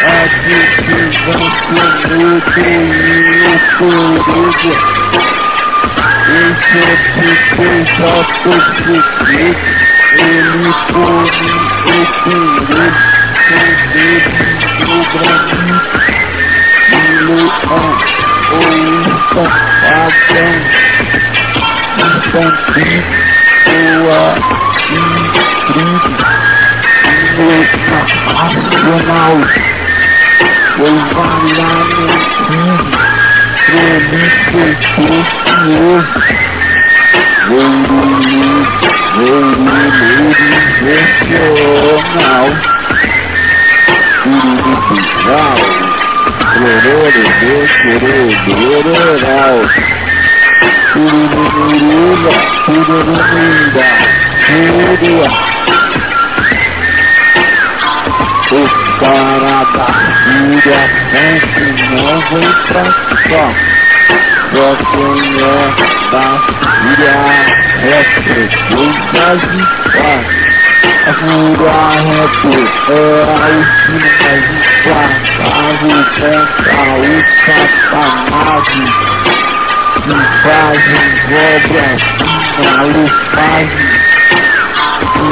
a 0.00 0.24
divisão 0.40 1.44
comigo 1.60 2.14
e 2.14 2.72
o 3.44 3.60
perigo. 4.24 4.72
Esse 6.34 6.78
é 6.80 6.96
tipo 7.12 7.64
já 7.84 8.16
foi 8.42 8.58
ele 10.14 10.72
come 10.92 11.42
o 11.84 12.02
purê, 12.64 12.88
o 13.50 13.68
dedo 13.92 14.40
do 14.80 14.96
granito, 15.12 15.98
o 16.90 16.98
leão, 17.26 17.92
o 18.50 18.64
estapadão, 19.24 20.56
infantil, 21.98 22.64
boa, 22.64 23.12
intriga, 23.12 23.43
nacional, 28.44 29.36
foi 30.76 30.94
variar 31.14 31.84
no 31.84 32.08
filho, 32.46 32.98
prolífico, 33.66 34.60
precioso, 34.94 36.18
Nacional 40.84 42.44
Uruguai 50.94 50.94
Flororo 50.94 51.28
do 51.28 51.44
Flororo 51.50 52.34
Urururura 52.68 53.08
Urururura 53.08 53.88
Urua 54.94 55.28
Os 58.52 58.72
caras 59.00 59.66
da 59.72 59.86
Síria 60.24 60.82
não 61.90 62.16
vem 62.30 62.52
pra 62.68 62.86
cá 63.28 63.46
Só 64.52 64.66
quem 64.92 65.18
é 65.40 65.52
da 66.10 66.26
Síria 66.80 67.18
é 67.82 68.04
frequência 68.22 69.26
de 69.36 69.62
paz 69.92 70.44
a 71.06 71.12
fura 71.12 71.76
reto 72.00 72.52
era 72.88 73.48
o 73.50 73.64
sino 73.84 74.08
implacável 74.84 76.00
contra 76.14 76.84
o 76.96 77.20
satanás 77.44 78.68
fazem 80.42 81.06
obras 81.30 82.02
malufazes 82.58 84.02
que 85.12 85.30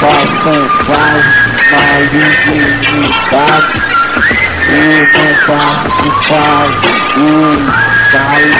façam 0.00 0.60
fazes 0.86 1.36
malignidade 1.70 3.78
e 4.68 4.70
não 5.14 5.32
participar 5.46 6.66
do 7.14 7.30
estado 8.10 8.54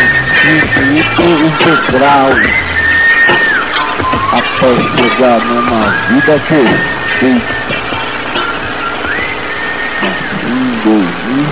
infinito 0.45 1.23
integral 1.23 2.31
até 4.33 4.71
chegar 4.97 5.41
numa 5.45 5.83
vida 6.09 6.35
perfeita. 6.49 7.55
Assim, 10.03 10.63
Deus 10.85 11.15
me 11.25 11.43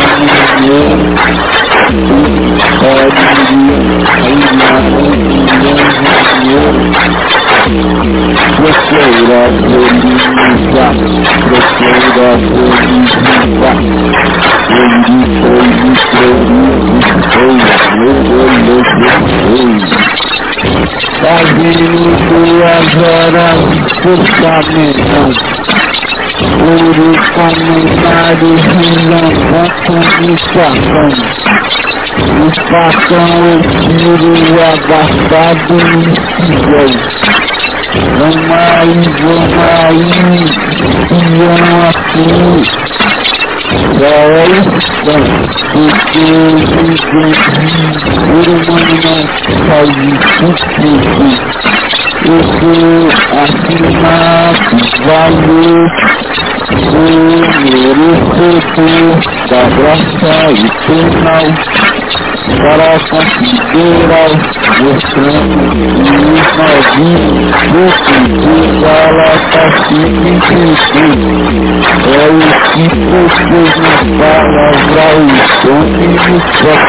Gamiri, 7.67 8.11
Ministério 8.59 9.27
Mulher, 9.27 9.53
Iraniano, 10.67 11.07
Procura 11.47 12.39
felizar, 13.39 13.77
Fazendo 21.21 22.01
duas 22.29 22.89
horas 23.03 23.59
por 24.03 24.21
caminhão 24.41 25.29
Ouro 26.67 27.09
comentário, 27.35 28.53
rilão, 28.57 29.29
comunicação 29.87 31.11
o 32.17 32.51
facão 32.71 33.35
eu 33.45 33.61
tiro 33.63 34.31
abafado 34.63 35.77
e 35.77 36.05
fiel. 36.35 36.91
Vamos 38.19 38.51
aí, 38.51 38.99
vamos 39.21 39.59
aí, 39.85 40.09
fiam 41.09 41.81
aqui. 41.89 42.86
Só 43.77 44.07
é 44.07 44.47
isso, 44.47 44.93
porque 45.73 46.25
ninguém, 46.57 47.37
ser 48.17 48.47
humano 48.49 48.97
não 49.05 49.21
faz 49.67 49.91
isso 49.97 50.49
tudo. 50.77 51.27
Eu 52.27 52.41
sou 52.57 53.09
afirmado, 53.43 54.77
valor, 55.05 55.85
sou 56.91 57.11
merecedor 58.27 59.17
da 59.49 59.63
graça 59.77 60.35
eternal 60.51 61.47
para 62.47 62.99
considerar 63.11 64.31
mostrando 64.81 65.57
os 65.57 66.57
novinhos 66.57 67.57
do 67.73 67.85
que 68.05 68.19
fala 68.81 69.31
pacificamente 69.53 71.05
é 72.07 72.09
o 72.29 72.31
que 72.71 72.87
vocês 73.11 73.73
nos 73.77 74.01
palavra 74.19 75.07
o 75.17 75.19
som 75.61 75.81
no 75.87 76.37
céu 76.57 76.83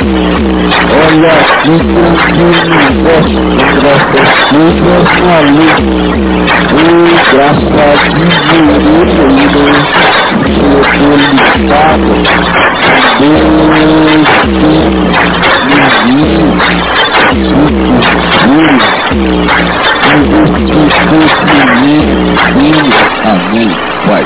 olha 1.04 1.34
aqui 1.34 1.76
tranquilo 1.88 2.68
universo 2.78 3.42
graças 3.78 4.32
todas 4.50 5.10
na 5.24 5.38
luz 5.42 5.78
o 6.68 6.70
graça 7.32 7.88
de 8.10 8.28
Deus 9.48 9.88
sou 10.58 10.84
solicitado 10.94 12.14
Deus 13.20 14.28
Amém. 23.26 23.70
Vai. 24.08 24.26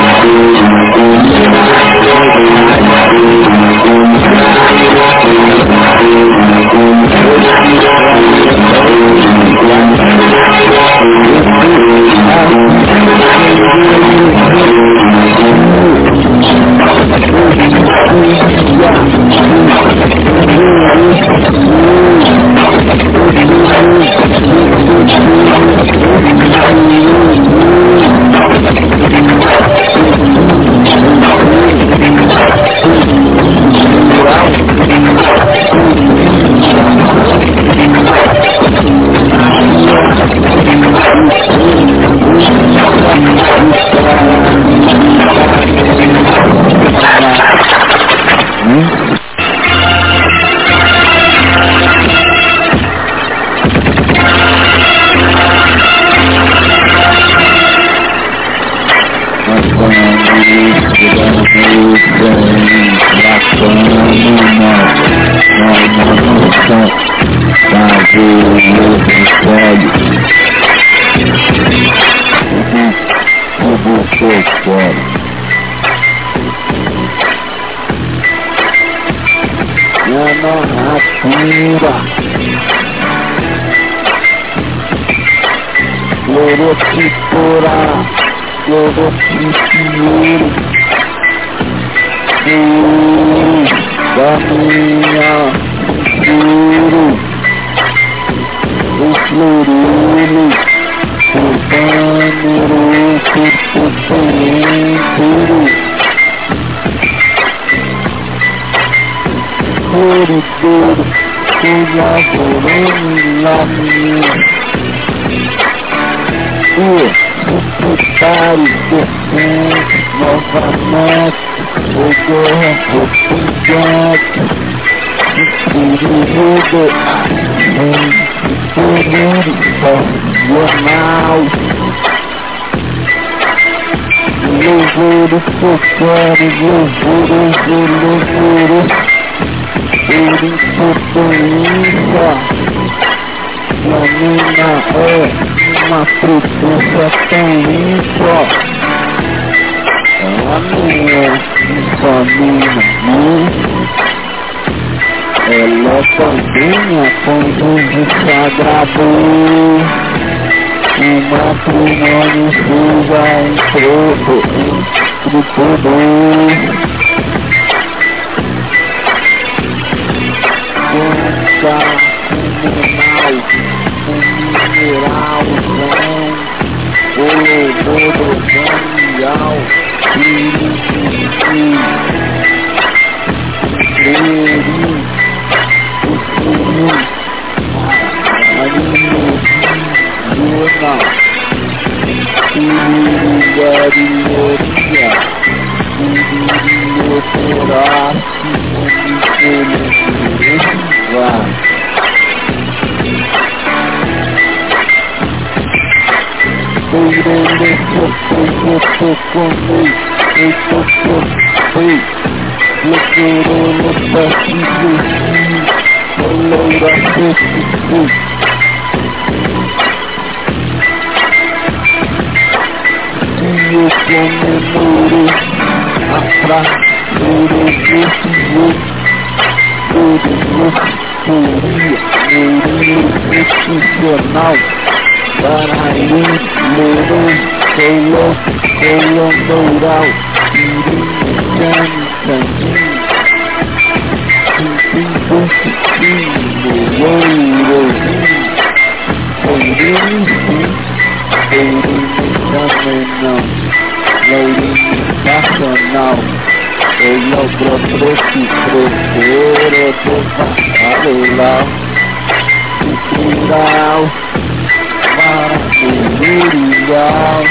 Maravilhosa. 266.90 267.49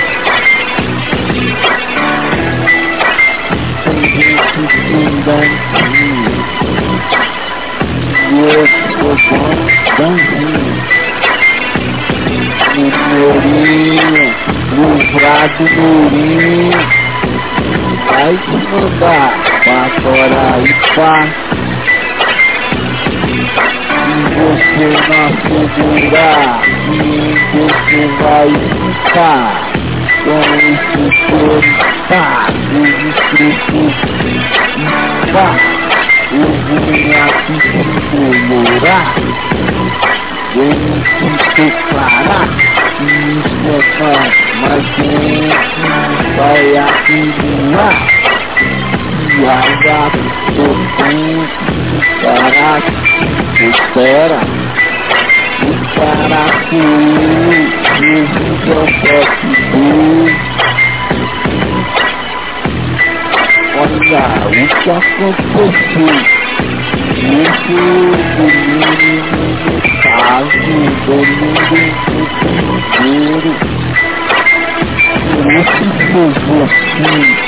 Tem 3.84 4.02
gente 4.02 4.68
fundantinho. 4.88 6.32
E 8.30 8.38
eu 8.40 8.66
sou 8.68 9.46
bonzinho. 9.96 10.72
No 12.76 12.84
Mourinho, 13.08 14.26
no 14.72 14.88
Vrado 15.12 15.64
Mourinho. 15.76 16.78
Vai 18.06 18.34
te 18.36 18.56
mandar 18.70 19.28
pra 19.64 19.80
fora 20.00 20.42
e 20.60 20.72
pá 20.94 21.57
você 24.78 25.10
não 25.48 25.68
segurar 25.74 26.62
e 26.92 27.36
você 27.52 28.00
vai 28.22 28.48
ficar 29.04 29.48
com 30.24 30.38
esse 30.54 31.02
contato 31.26 32.68
escrito 33.08 33.82
pá, 35.32 35.48
eu 36.30 36.48
vim 36.62 37.10
aqui 37.12 37.56
te 38.08 38.20
morar 38.46 39.08
vem 40.54 40.78
te 41.02 41.28
declarar 41.56 42.48
que 42.96 43.04
isso 43.04 43.58
é 43.68 43.82
não 43.98 44.30
mas 44.60 44.86
vai 46.36 46.64
afirmar 46.76 48.17
Guarda 49.40 50.10
o 50.50 50.68
tempo, 50.96 51.54
caraca, 52.22 52.92
espera, 53.60 54.40
o 55.62 55.70
caraca, 55.94 56.80
Jesus 57.98 58.60
é 58.66 58.78
o 58.78 58.86
próprio 59.00 59.58
Olha 63.78 63.96
o 63.96 64.52
que 64.82 64.90
aconteceu, 64.90 66.16
isso 67.22 67.76
do 68.36 68.46
mínimo 68.66 69.38
no 69.64 69.78
caso, 70.02 70.58
do 71.06 71.16
mundo 71.38 71.76
inteiro, 72.74 73.50
por 75.30 75.52
isso 75.52 75.84
foi 76.12 76.26
assim 76.26 76.88
por 76.98 77.20
esse 77.20 77.47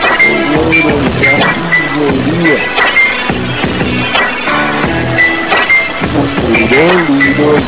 Orojá, 0.31 1.35
Tesoria, 1.75 2.59
Muralidor, 6.51 7.61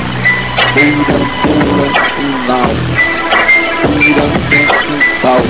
Beirantula, 0.73 1.87
Final, 2.15 2.73
Beirantula, 3.83 4.65
Quintal, 4.79 5.43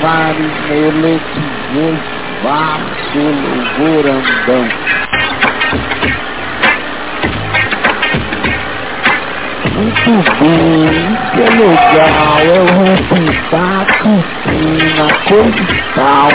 vários 0.00 0.60
melequinhos, 0.68 2.00
Barcelona, 3.08 3.64
Gorandão. 3.78 4.68
Muito 9.74 10.12
bem, 10.40 11.16
é 11.34 11.48
legal, 11.50 12.40
é 12.44 12.60
o 12.60 12.68
representar 12.84 13.80
a 13.80 13.84
piscina, 13.86 15.06
coisa 15.26 15.64
tal. 15.94 16.30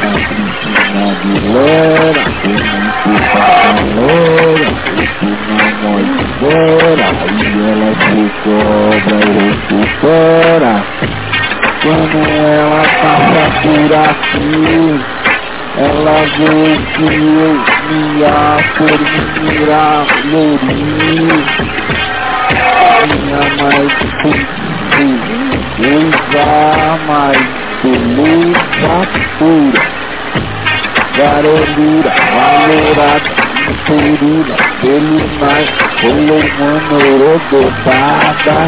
A 0.00 0.12
piscina 0.28 1.06
de 1.20 1.32
lera, 1.52 2.22
tem 2.42 2.56
muito 2.56 3.22
pra 3.32 3.72
fora 6.42 7.08
E 7.28 7.46
ela 7.70 7.90
se 8.00 8.22
cobra 8.42 9.18
e 9.24 9.38
recupera 9.68 10.74
Quando 11.82 12.18
ela 12.28 12.82
passa 13.00 13.42
por 13.62 13.92
aqui 13.94 14.81
Vê 16.42 16.74
que 16.92 17.06
eu 17.06 17.54
minha 17.88 18.58
formiga 18.74 19.84
lourinho 20.24 21.38
Minha 23.06 23.42
mais 23.62 23.94
coisa 25.70 26.46
mais 27.06 27.42
beleza 27.82 28.94
pura 29.38 29.82
Garolura, 31.16 32.12
valorada 32.34 33.30
Purina, 33.86 34.56
ele 34.82 35.18
mais 35.38 35.70
Pelo 36.00 36.38
mano 36.58 36.98
rodotada 37.22 38.58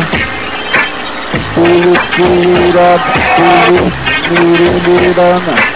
Pelo 1.54 1.94
purada 2.14 3.14
Pelo 3.36 3.84
mirulirana 4.30 5.73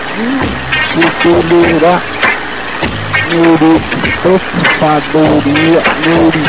Ocupador 4.25 5.43
Nuri 6.05 6.45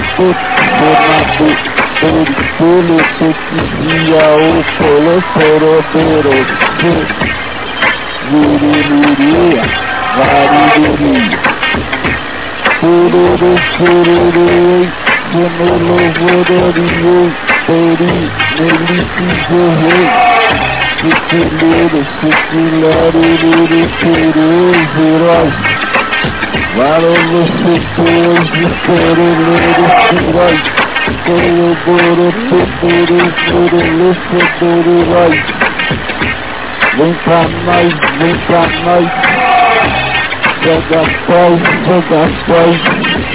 Pelo 2.57 2.97
Tuquizia 3.17 4.25
O 4.35 4.63
Polo 4.77 5.15
Porobero 5.33 6.35
Nuri 8.31 8.73
Variduria 10.17 11.39
Sururu, 12.79 13.51
sururu, 13.75 15.09
Sonolo, 15.31 15.97
vodorio, 16.17 17.31
peri, 17.67 18.31
meliti, 18.57 20.28
Vem 36.97 37.13
pra 37.13 37.47
nós, 37.47 37.93
vem 38.17 38.35
pra 38.47 38.63
nós, 38.83 39.07
joga 40.63 41.01
paz, 41.27 41.55
joga 41.87 42.21
paz, 42.45 42.77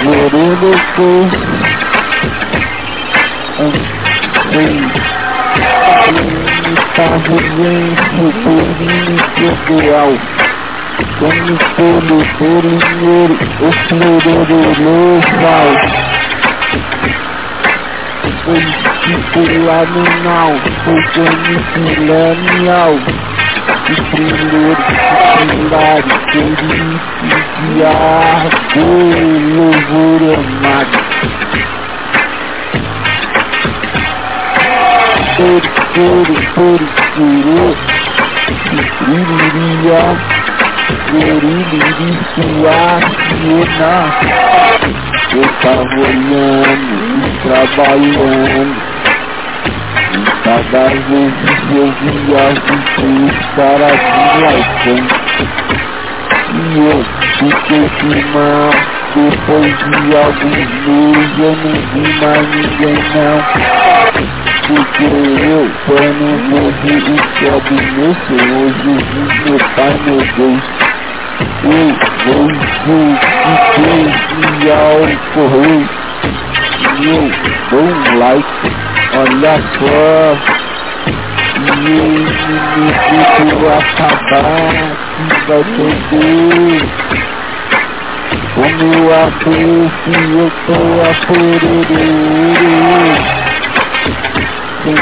moreno 0.03 0.71
com 0.95 1.25
Estava 5.65 6.44
bem, 6.95 7.93
futurinho 8.15 9.19
pessoal 9.35 10.11
Como 11.19 11.57
todo 11.75 12.15
polinheiro, 12.37 13.35
o 13.59 13.69
florero 13.89 14.59
faz 15.41 15.79
Foi 18.45 18.61
titular 19.01 19.85
no 19.87 20.03
nau, 20.23 20.53
foi 20.83 21.01
como 21.13 21.55
milenial 21.79 22.93
de 23.85 23.95
primeiro 24.11 24.83
pilar 25.47 26.03
feliz 26.31 27.01
de 27.73 27.83
árvore 27.83 29.35
louvor 29.55 30.21
amado 30.33 30.95
por 35.35 35.61
por 35.93 36.27
por 36.55 36.79
por 37.15 37.75
brilharia 39.05 40.03
brilharia 41.11 41.95
eu 45.35 45.43
tava 45.61 45.95
olhando 45.99 46.93
e 47.17 47.29
trabalhando. 47.41 48.75
Cada 50.43 50.85
vez 50.87 51.33
que 51.67 51.75
eu 51.75 51.89
viajo 52.01 52.73
fui 52.95 53.27
para 53.55 53.89
Vilaicão 53.97 55.01
E 56.53 56.55
eu 56.77 56.99
fiquei 57.37 57.85
firmão 57.99 58.69
Depois 59.15 59.75
de 59.77 60.15
alguns 60.15 60.69
meses 60.85 61.33
eu 61.39 61.53
não 61.57 61.75
vi 61.91 62.03
mais 62.21 62.45
ninguém 62.55 62.99
não 63.15 64.54
Porque 64.67 65.03
eu 65.03 65.63
vou 65.85 66.71
ver 66.81 66.97
o 66.97 67.17
céu 67.37 67.57
do 67.61 67.75
meu 67.93 68.11
Senhor 68.25 68.67
Jesus, 68.83 69.31
meu 69.45 69.59
Pai, 69.75 69.93
meu 70.05 70.19
Deus. 70.35 70.65
Eu 71.63 71.87
vou 72.25 72.47
que 72.47 73.53
Deus 73.75 74.15
me 74.35 74.71
ao 74.71 75.01
correr 75.33 75.83
E 76.97 77.05
eu 77.09 77.25
dou 77.69 77.83
um 77.83 78.17
like 78.17 78.85
Olha 79.17 79.55
só, 79.79 80.35
e 81.55 81.69
ele 81.87 82.19
me 82.19 82.89
viu 83.47 83.63
acabar, 83.69 84.73
que 85.15 85.35
vai 85.47 85.63
perder. 85.63 86.83
Como 88.55 89.13
a 89.13 89.31
eu 90.35 90.51
tô 90.65 90.77
a 91.01 91.15
que 94.05 94.93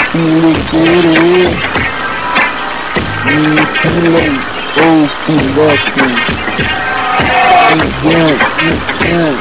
querer. 0.70 1.52
Me 3.26 3.66
filem 3.82 4.34
ou 4.78 5.08
ninguém, 7.76 8.34
ninguém, 8.60 9.36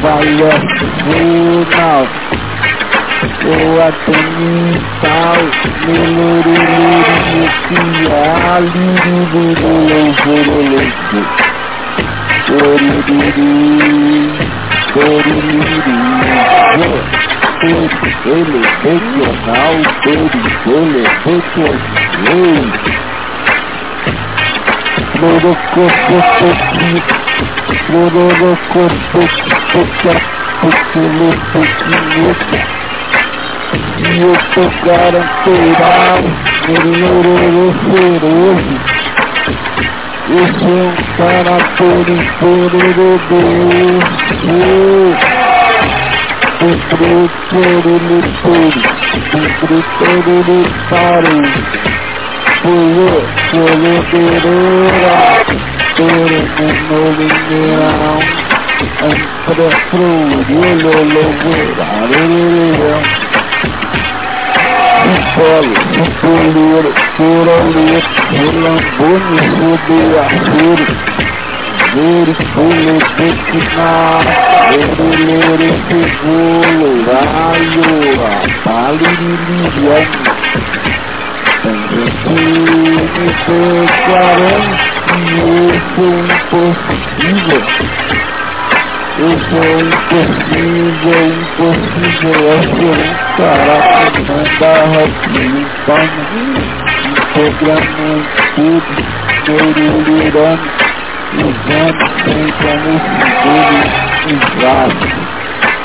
vai 0.00 0.28
a 0.42 0.54
final. 1.02 2.04
Boa 3.42 3.88
tonital, 4.04 5.40
meluruluru, 5.86 7.42
pia, 7.68 8.58
lirururu, 8.60 10.00
jorolete. 10.22 11.20
Coririri, 12.46 13.52
coririri, 14.92 15.96
teleregional, 17.62 19.78
perigolerocontrol. 20.02 21.78
Clorocotopia, 25.12 27.02
clorocotopia, 27.86 30.14
clorocotopia. 30.92 32.62
E 33.98 34.00
eu 34.20 34.34
tô 34.54 34.64
garantirado, 34.84 36.28
clorocotopia. 36.66 38.92
Eu 40.28 40.46
sou 40.58 40.70
um 40.70 40.94
cara 41.16 41.56
por 41.76 42.08
inteiro 42.08 43.18
do 43.28 43.42
Put 46.62 46.70
in 46.70 46.78
this 48.06 48.28
booty, 48.44 48.82
put 49.58 50.26
in 50.28 50.46
this 50.46 50.70
body. 50.88 51.42
Pull 52.62 53.02
up, 53.02 53.26
pull 53.50 53.82
up 53.90 54.14
it 54.14 54.46
up. 54.46 55.42
Put 55.96 56.06
it 56.06 56.46
and 56.62 56.78
moving 56.86 57.34
it 57.50 57.82
on. 57.82 58.22
And 59.02 59.18
put 59.42 59.58
it 59.58 59.74
through, 59.90 60.30
you 60.46 60.62
little 61.02 61.34
bit, 61.42 61.78
I 61.82 62.06
did 62.06 62.30
it. 62.30 63.32
Bola, 65.34 65.74
futuro, 65.98 66.94
futuro, 67.16 67.50
futuro, 67.50 67.90
futuro, 68.32 68.78
futuro, 68.98 69.32
futuro, 69.74 70.22
futuro, 70.30 71.41
Segure 71.92 72.32
pulo 72.54 72.96
de 73.16 73.28
final 73.50 74.24
Vermelho 74.70 75.66
esse 75.66 76.00
pulo 76.16 76.90
Raio 77.04 77.90
Palililian 78.64 80.06
Tanto 81.62 82.00
que 82.22 83.26
se 83.44 83.60
garante 84.08 84.86
Eu 85.36 85.76
sou 85.94 86.16
impossível. 86.24 87.62
Eu 89.18 89.32
sou 89.50 89.70
impossível 89.84 91.22
Impossível 91.42 92.36
Eu 92.40 92.62
ser 92.62 92.96
um 92.96 93.14
cara 93.36 93.76
Que 94.12 94.22
não 94.32 94.44
dá 94.60 94.74
rapinho 94.88 95.60
um 95.60 96.56
Programando 97.34 98.24
tudo 98.54 98.92
Queiro 99.44 99.94
lirando 100.04 100.91
o 101.32 101.48
vento 101.66 102.06
tem 102.24 102.46
como 102.60 102.92
ele 103.44 103.88
invade 104.32 105.08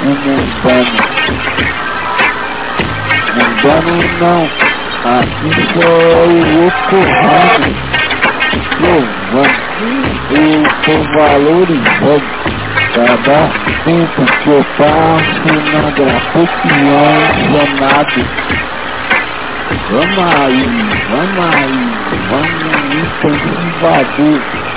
o 0.02 0.10
mundano. 0.10 0.96
Mundano 3.34 3.96
não, 4.20 4.44
assim 5.06 5.56
só 5.74 5.88
o 6.26 6.38
o 6.38 6.68
ocorrado. 6.68 7.72
Provando, 8.78 9.58
eu 10.32 10.62
estou 10.64 11.00
valorizando 11.16 12.28
cada 12.94 13.40
tempo 13.86 14.20
que 14.44 14.50
eu 14.50 14.62
passo 14.78 15.48
na 15.72 15.84
grafopinha 15.92 17.08
sonado. 17.48 18.22
Vamos 19.90 20.20
aí, 20.36 20.64
vamos 21.10 21.42
aí, 21.56 21.78
vamos 22.30 22.64
aí, 22.76 23.00
tem 23.22 23.32
um 23.32 24.77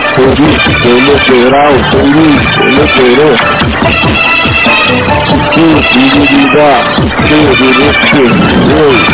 Político 0.15 0.87
eleitoral, 0.87 1.73
político 1.91 2.63
eleitoral. 2.63 3.35
Credibilidade, 5.53 7.01
credibilidade. 7.27 9.05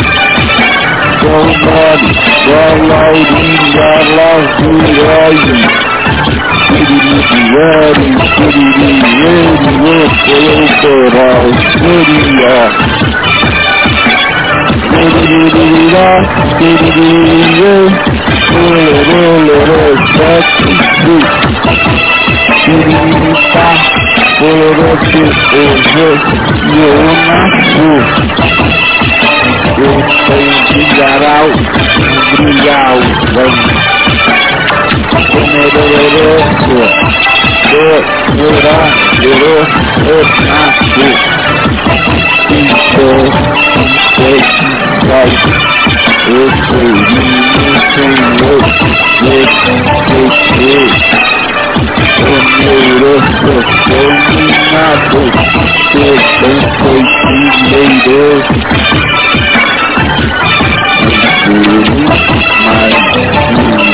Saudade 1.20 2.10
da 2.46 2.64
Laurinda 2.88 3.90
Lazurelli 4.16 5.62
Piririeri, 6.68 8.08
piririeri, 8.36 9.68
eleitoral, 10.36 11.46
seria 11.72 12.58
Tirirá, 15.08 16.22
tirirê, 16.58 17.76
lerê, 19.46 19.84
sete, 20.14 20.70
du. 21.04 21.16
Tiririta, 22.60 23.66
lerete, 24.40 25.24
ojê, 25.56 26.10
e 26.64 26.78
eu 26.84 27.00
nasço. 27.26 27.90
Eu 29.78 29.96
tenho 30.26 30.58
de 30.66 30.82
garal, 30.96 31.48
brilhar 32.36 32.92
o 32.96 33.00
sangue. 33.32 34.57
Tomato 35.26 35.82
waiter, 35.92 36.38
do 36.68 36.78
it. 36.78 36.94
Do 37.68 37.80
it, 37.90 38.04
do 38.36 38.46
it 38.48 38.64
on, 38.64 38.88
do 39.18 39.30
it, 39.30 39.70
do 39.98 40.14
it, 40.14 40.30
not 40.46 40.72
do 40.94 41.02
it. 41.08 41.20
People, 42.48 43.18
station. 44.14 44.68
Tomato, 61.68 61.96
my 62.64 62.86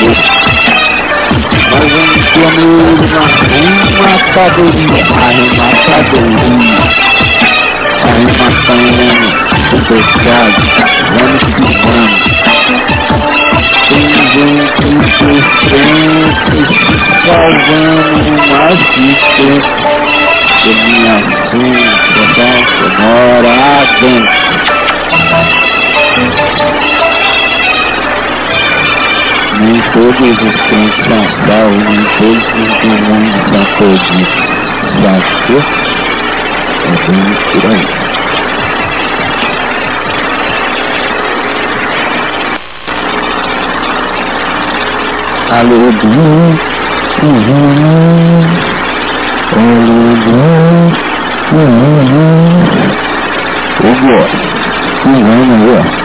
am. 0.03 0.94
Fazendo 1.35 2.19
amor 2.47 2.97
arrematadorzinho, 3.51 5.03
arrematadorzinho 5.19 6.79
Arrematando 8.05 9.27
o 9.73 9.79
pescado, 9.85 10.59
vamos 11.11 11.43
que 11.43 11.67
vamos 11.81 12.23
Tem 13.89 14.07
gente 14.31 14.83
importante 15.35 16.63
se 16.85 16.97
salvando 17.25 18.27
mais 18.49 18.79
que 18.89 19.07
tempo 19.35 19.75
Que 20.61 20.71
minha 20.73 21.17
demora 22.95 23.51
a 23.51 23.85
dança 23.99 24.55
nem 29.65 29.81
todos 29.93 30.21
os 30.21 30.37
são 30.37 30.83
salvos, 31.47 31.83
nem 31.89 32.03
todos 32.19 32.45
os 32.53 32.71
são 32.81 33.65
perdidos. 33.79 34.33
Sabe? 35.01 35.25
É 36.83 36.93
bem 37.07 37.25
por 37.51 37.65
aí. 37.71 37.85
Aleluia, 45.49 45.95
uhum, 47.23 48.43
aleluia, 49.55 50.35
uhum. 51.53 52.15
Ô 53.79 53.89
glória, 54.01 54.39
aí, 55.05 55.69
ó. 56.01 56.04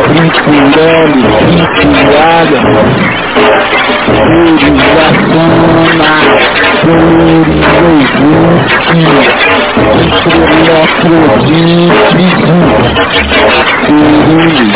Triturelli, 0.06 1.22
triturada. 1.74 2.60
Purizaçona, 4.86 6.12
purizaçona. 6.82 8.54
Entrelocrodite, 10.96 12.26
Pururi, 13.86 14.66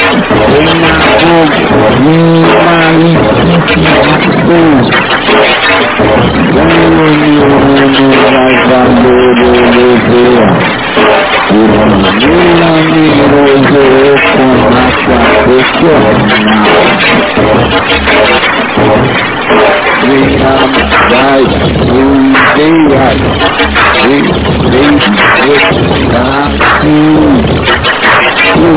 filho 26.81 28.76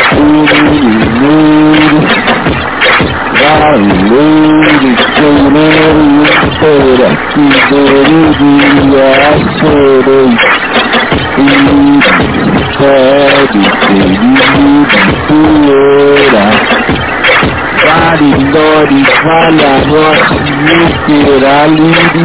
Body, 17.83 18.31
body, 18.53 19.03
falla, 19.23 19.73
rock, 19.89 20.23
nuclear, 20.67 21.45
alibi, 21.45 22.23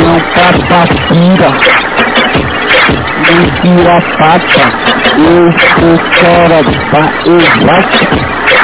não 0.01 0.17
papapira, 2.83 3.03
mentira 3.29 4.01
pata, 4.17 4.63
eu 5.17 5.51
sou 5.51 5.95
fora 6.19 6.59
da 6.63 7.03
exata, 7.31 8.03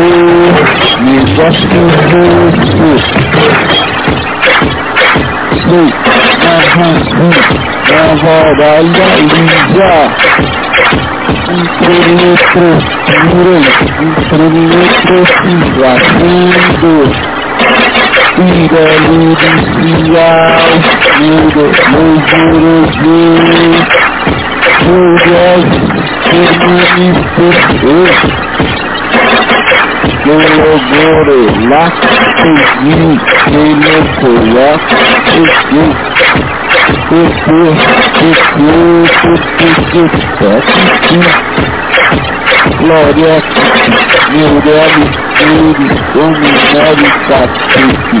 Oh, 0.00 0.50
majestic 1.04 1.90
snake. 2.02 3.06
Snake, 5.62 5.98
aha, 6.42 6.88
snake. 7.06 7.46
Aha, 7.88 8.38
bala, 8.58 9.08
inja. 9.22 9.94
Incrementro, 11.54 12.68
mural. 13.30 13.64
Incrementro, 14.02 15.18
siga, 15.38 15.92
mundo. 16.18 16.94
Ida 18.38 18.86
Ludicia, 19.06 20.30
Mundo, 21.20 21.64
Mundo, 21.92 22.40
Mundo. 23.02 23.98
Lá, 31.68 31.84
segui, 32.36 33.20
ele 33.52 34.02
coloca, 34.20 34.96
segui, 35.30 35.86
segui, 37.08 37.70
segui, 38.18 38.32
segui, 39.58 40.06
segui, 41.08 41.26
Glória, 42.78 43.34
Mirelle, 44.30 45.08
Ele, 45.40 45.88
Dominere, 46.14 47.08
Cacique. 47.28 48.20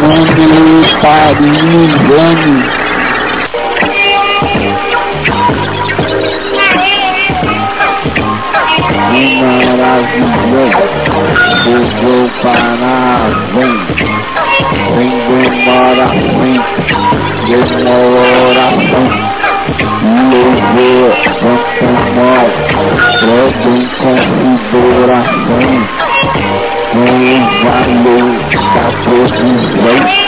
quando 0.01 0.38
aí, 0.39 0.47
o 0.47 0.85
seu 0.85 0.89
nome, 0.89 0.89
Mande 0.89 0.95
para 1.01 1.33
engane. 1.63 2.63
Maravilhoso, 9.89 10.85
vou 12.03 12.29
parar, 12.43 13.31
vem, 13.55 13.77
vem 14.97 15.15
demoração, 15.29 16.55
demoração, 17.47 19.07
levou 20.75 21.51
mal, 22.17 22.49
leva 23.23 23.69
em 23.69 23.87
consideração, 23.99 25.67
o 26.95 27.09
valor 27.65 28.37
da 28.75 28.87
profissão 29.03 30.28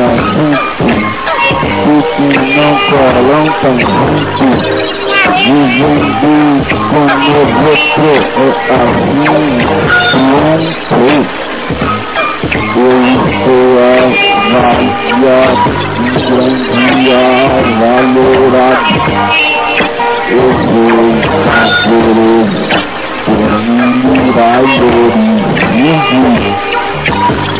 assunto, 0.00 0.84
porque 1.84 2.26
não 2.56 2.72
falam 2.88 3.44
tão 3.60 3.76
juntos, 3.78 4.64
vivendo 5.44 6.30
como 6.88 7.18
você 7.62 8.14
é 8.16 8.50
assim, 8.74 9.24
pronto. 10.88 11.26
Eu 12.76 12.96
estou 13.06 13.70
avaliado, 14.66 15.70
grande 16.26 16.80
valorado, 17.80 18.94
eu 20.30 20.48
mim, 20.68 21.12
valorizo 24.34 25.56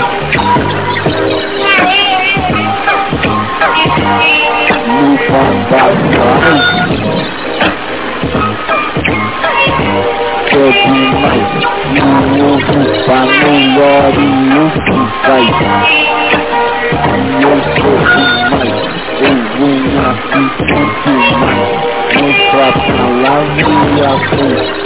Motivacional 5.76 6.36
Me 10.56 10.62
fantasmais 10.62 10.72
É 10.72 10.72
demais 10.72 11.50
Me 11.92 12.40
ocupar 12.54 13.26
melhor 13.26 14.14
e 14.16 14.24
o 14.56 14.72
que 14.72 15.00
faz 15.26 15.52
E 17.14 17.42
eu 17.42 17.56
sou 17.76 17.96
demais 18.16 18.80
Eu 19.20 19.36
venho 19.58 20.00
aqui 20.08 20.44
com 20.56 20.84
demais 21.04 21.70
Mostrar 22.22 22.68
a 22.68 22.80
palavra 22.96 23.68
e 23.68 24.00
a 24.00 24.14
força 24.30 24.76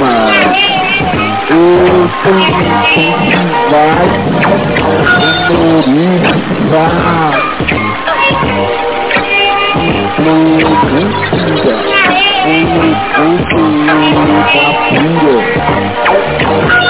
mà 0.00 0.30
yêu 1.50 2.08
thương 2.24 2.40
và 3.70 3.96
tôi 5.48 5.82
đi 5.86 6.06
ra 6.72 6.88
tôi 10.16 10.60
cũng 10.76 11.12
xin 11.20 11.56
cả 11.64 11.74
tôi 12.44 12.96
cũng 13.16 13.36
xin 13.50 13.86
cả 16.10 16.89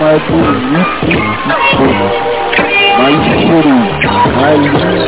mais 0.00 0.22
bonito 0.28 1.06
mais 2.98 3.22
feliz, 3.26 3.96
mais 4.34 4.60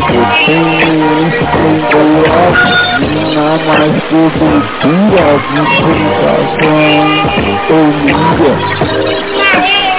Eu 0.09 0.25
tenho 0.45 1.27
esplendor, 1.29 2.53
minha 2.99 3.49
mais 3.65 3.97
cobertura 4.03 5.27
de 5.47 5.61
sensação 5.77 6.69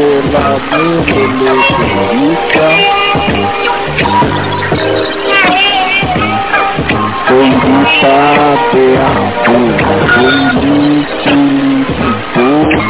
de 0.00 0.22
l'amour 0.32 1.04
et 1.08 1.28
le 1.40 1.54
Felipa 1.66 2.68
Beato, 8.72 9.56
Felicity 10.14 11.40
Bobo 12.34 12.80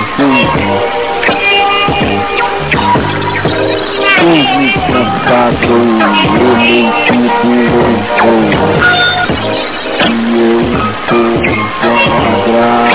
Tudo 4.17 4.65
cantado, 4.87 5.77
eu 6.39 6.51
nem 6.57 6.87
te 7.05 7.19
dou 7.39 7.91
E 10.07 10.13
eu 10.41 10.61
estou 10.91 11.31
com 11.81 11.91
a 11.91 12.39
graça 12.47 12.90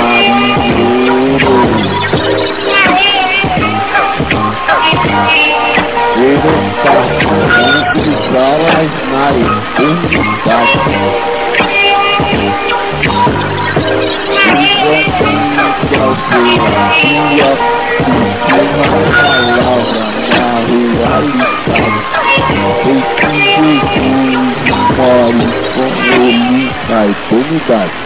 Para 27.67 28.04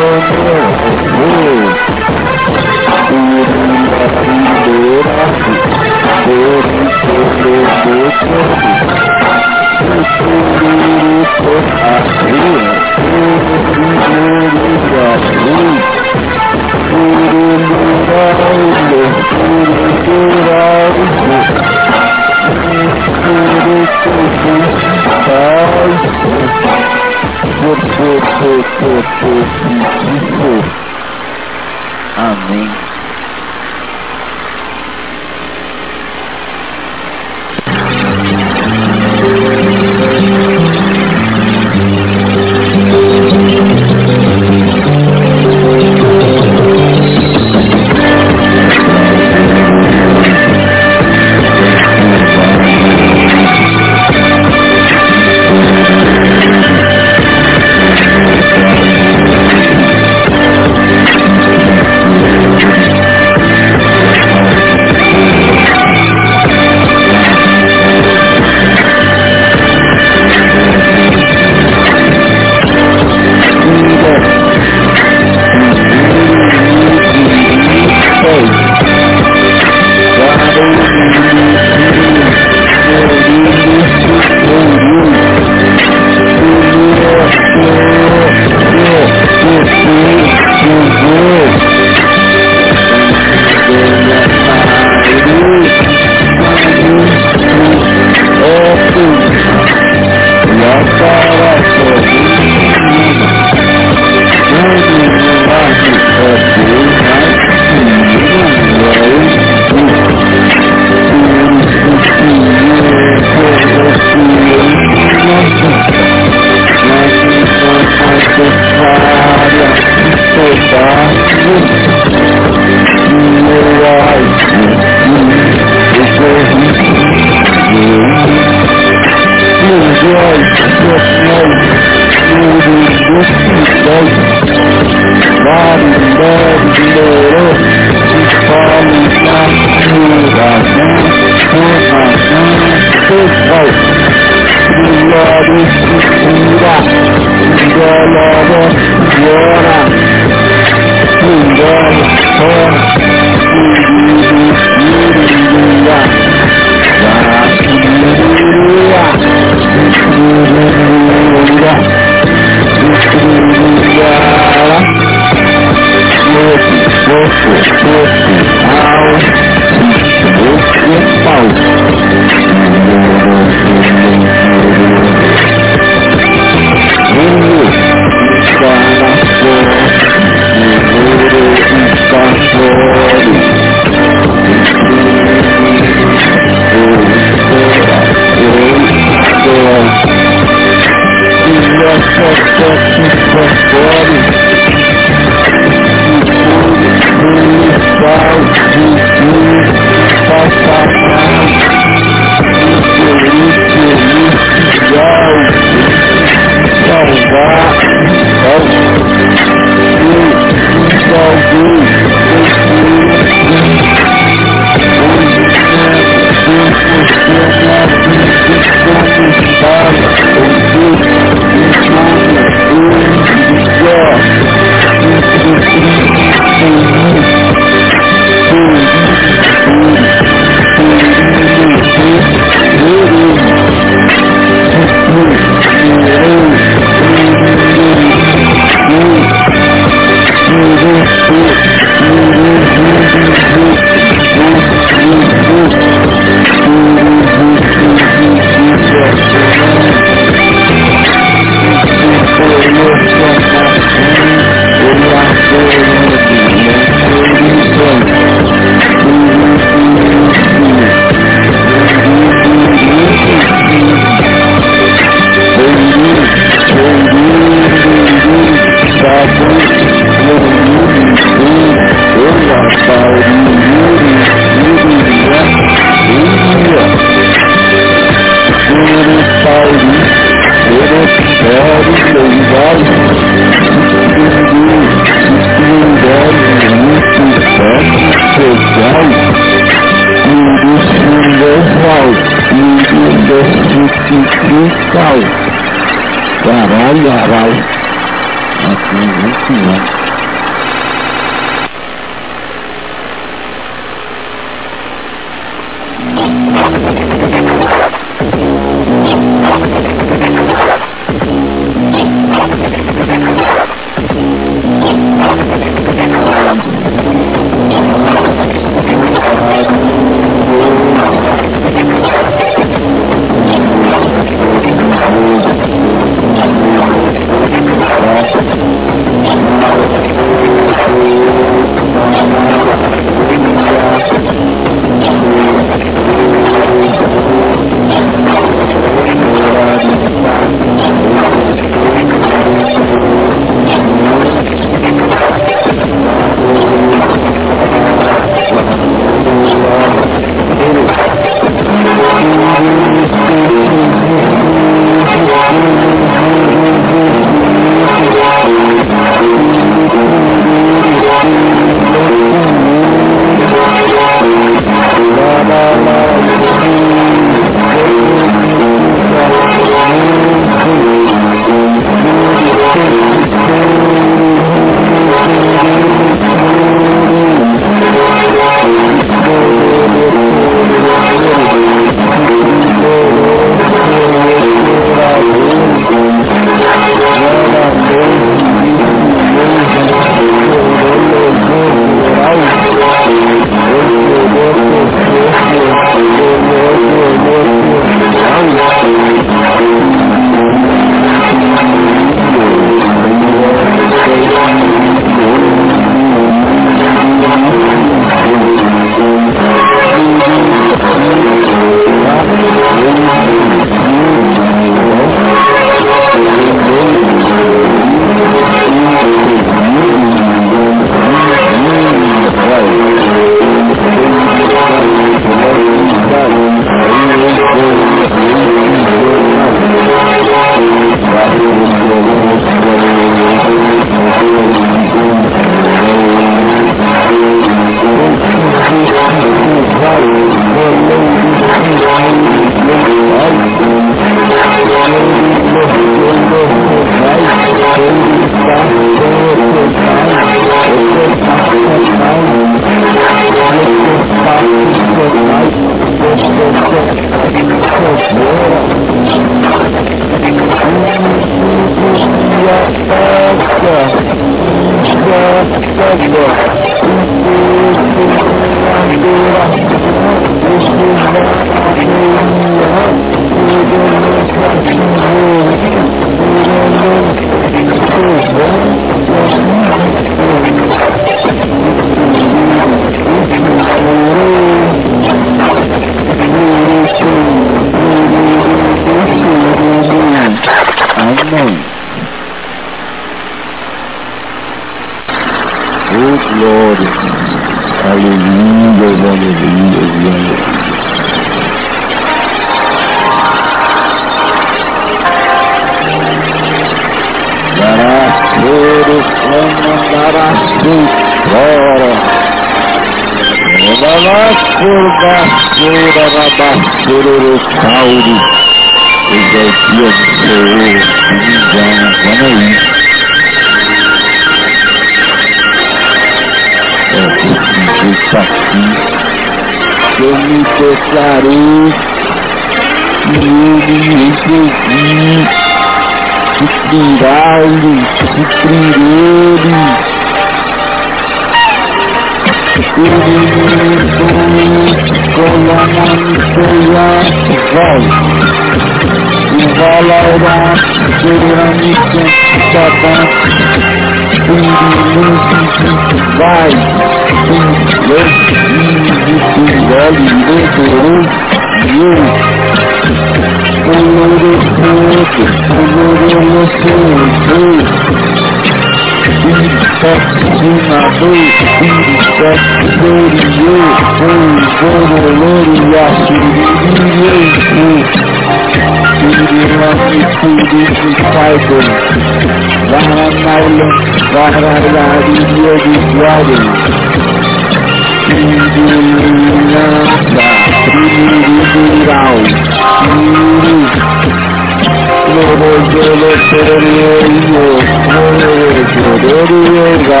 Mudurunga, 599.22 600.00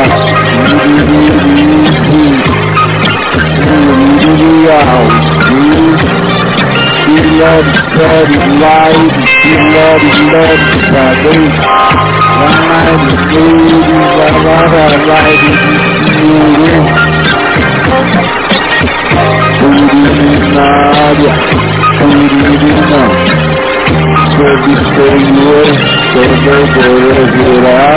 Muduriyao, 4.18 5.02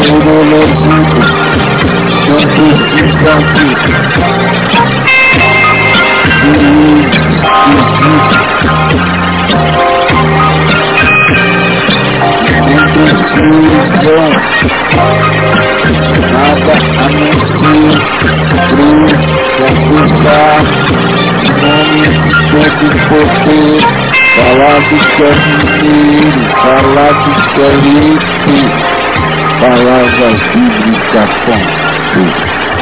sou 0.04 0.18
neurológico, 0.18 0.86
não 0.88 1.02
precisa 2.52 3.32
Não 6.44 7.31
precisam 13.92 14.30
nada 16.32 16.72
a 16.72 17.08
cruz, 17.56 18.00
confessar 19.58 20.62
nome 21.62 22.08
de 22.08 22.34
todo 22.50 22.86
poder, 23.08 23.82
falar 24.36 24.78
do 24.80 24.98
que 24.98 25.22
é 25.22 25.34
mineiro, 25.82 26.42
falar 26.62 27.12
do 27.12 27.32
que 27.48 27.60
é 27.60 27.70
rico, 27.82 28.56
palavras 29.60 30.38
bíblicas 30.54 31.30
com 31.44 31.58
moral, 32.12 32.81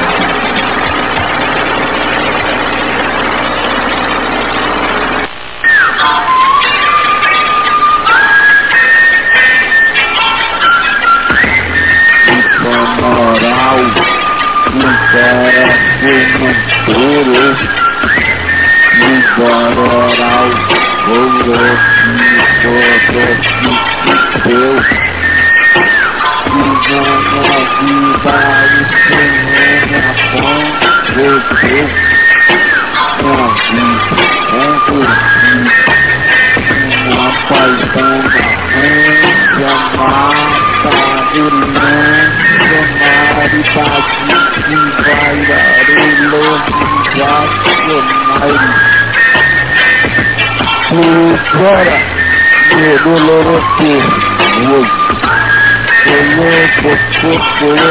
forward 57.60 57.89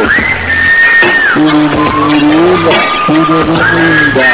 Urururula, 1.36 2.76
Urururula, 3.08 4.28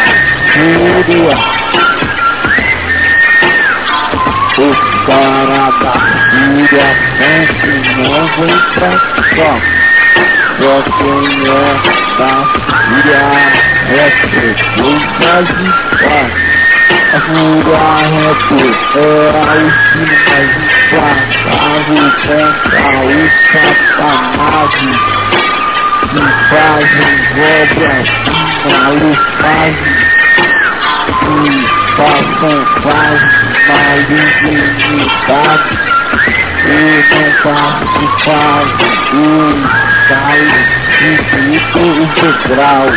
Urua. 0.59 1.37
O 4.59 4.88
cara 5.09 5.73
da 5.81 5.93
fúria, 6.29 6.89
sempre 7.17 7.81
não 7.97 8.27
vem 8.37 8.59
pra 8.75 8.93
cá. 9.37 9.53
Só 10.61 10.75
quem 10.99 11.25
é 11.49 11.57
da 12.19 12.33
fúria 12.85 13.25
é 13.89 14.11
frequência 14.11 15.33
de 15.45 15.69
paz. 15.99 16.33
A 17.15 17.21
fúria 17.21 17.85
rap 18.05 18.43
era 18.97 19.55
o 19.57 19.71
sino 19.89 20.17
mais 20.29 20.53
implacável 20.93 22.07
contra 22.27 22.93
o 23.05 23.19
satanás. 23.49 24.75
Que 26.09 26.23
fazem 26.51 27.15
obras 27.39 28.09
malufazes. 28.67 29.99
Que 31.19 31.67
façam 31.97 32.59
mais 33.69 34.11
indignado 34.11 35.69
Eu 36.65 37.05
não 37.11 37.29
participava, 37.43 38.81
eu 39.15 39.47
saio 40.09 40.51
de 41.51 41.59
tudo 41.73 42.01
integral 42.03 42.89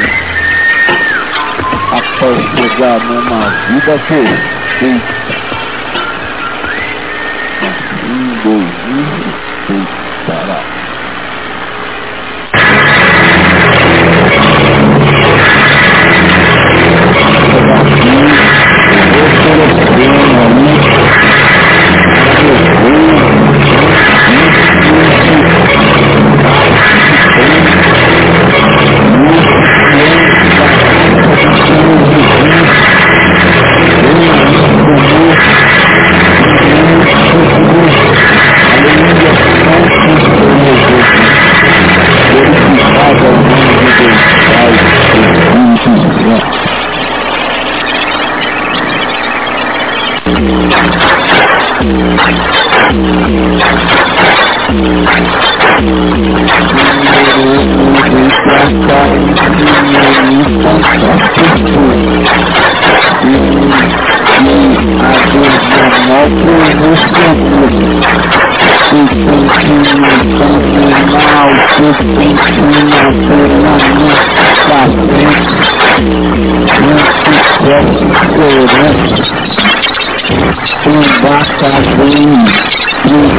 Após 1.91 2.37
chegar 2.55 2.99
numa 3.01 3.49
vida 3.67 3.95
perfeita. 4.07 5.11
Assim, 7.61 8.05
em 8.07 8.25
2006 8.43 10.00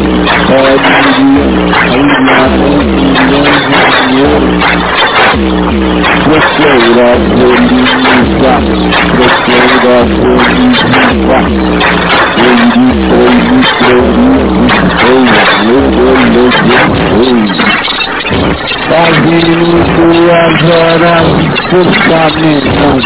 por 21.71 21.85
caminhão 22.09 22.99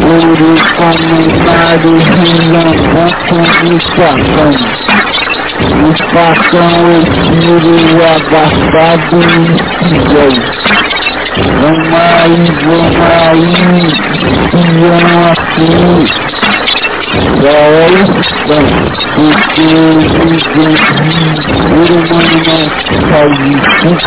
Puro 0.00 0.50
comentário, 0.76 1.94
rilão, 1.96 2.70
comunicação 3.28 4.50
o 5.60 5.90
facão, 6.12 6.76
o 6.92 7.04
tiro, 7.22 7.76
abafado 8.04 9.16
e 9.16 9.88
fiel. 10.06 10.34
Vamos 11.60 11.90
aí, 11.94 12.44
vamos 12.64 12.98
aí, 13.22 13.52
pião 14.50 15.10
aqui. 15.32 15.70
Só 17.40 17.56
é 17.56 17.88
isso, 17.88 18.34
porque 19.14 19.66
ninguém, 19.96 20.38
ser 21.66 21.90
humano 21.92 22.38
não 22.46 22.62
faz 23.10 23.34
isso 23.40 24.06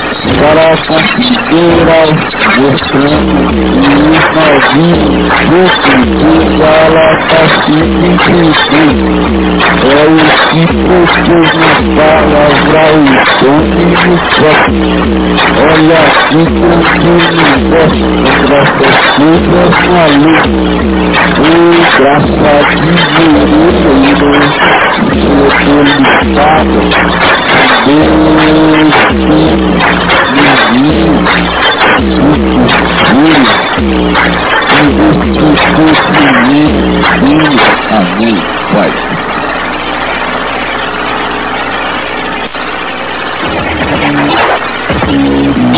sou 0.21 0.77
sou 0.77 0.97
merecedor 0.97 0.99
da 0.99 0.99
graça 0.99 0.99
e 1.01 1.33
penal 1.49 2.09
para 2.11 2.45
considerar 2.55 2.61
mostrando 2.61 3.35
os 4.11 4.25
novinhos 4.35 5.35
do 5.41 5.65
que 6.17 6.61
ela 6.61 7.07
está 7.17 7.41
se 7.61 7.77
É 9.83 10.05
o 10.05 10.17
que 10.49 10.63
possui 10.67 11.45
na 11.57 11.73
palavra 11.97 12.83
o 12.91 13.09
domínio 13.41 14.15
próprio. 14.35 14.91
Olha 15.57 15.99
aqui 16.01 16.43
tranquilo, 16.91 17.51
graças 18.47 18.97
coisas 19.17 19.75
na 19.89 20.05
luz. 20.21 20.45
O 21.31 21.59
graça 21.97 22.69
de 22.75 22.93
Deus, 23.17 23.51
eu 23.51 23.71
estou 25.31 25.81
ligado. 26.21 26.79
Deus, 27.85 28.41
Amém. 37.91 38.35
Vai. 38.73 38.91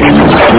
I'm 0.00 0.58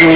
Eu 0.00 0.06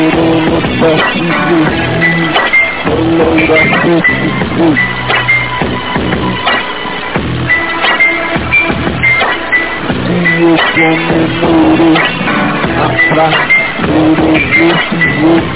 comemoro 10.72 11.92
a 12.76 12.88
fratura 13.08 14.32
desse 14.54 14.96
jogo 15.20 15.54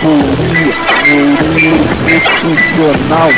Furia, 0.00 0.72
furia 1.04 1.76
institucional 2.16 3.32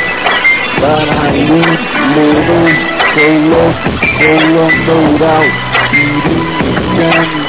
Paraíso, 0.79 1.75
Leirão, 2.15 2.71
Colom, 3.15 3.71
Colom 4.17 4.71
Doural 4.85 5.45
Irinho, 5.91 7.44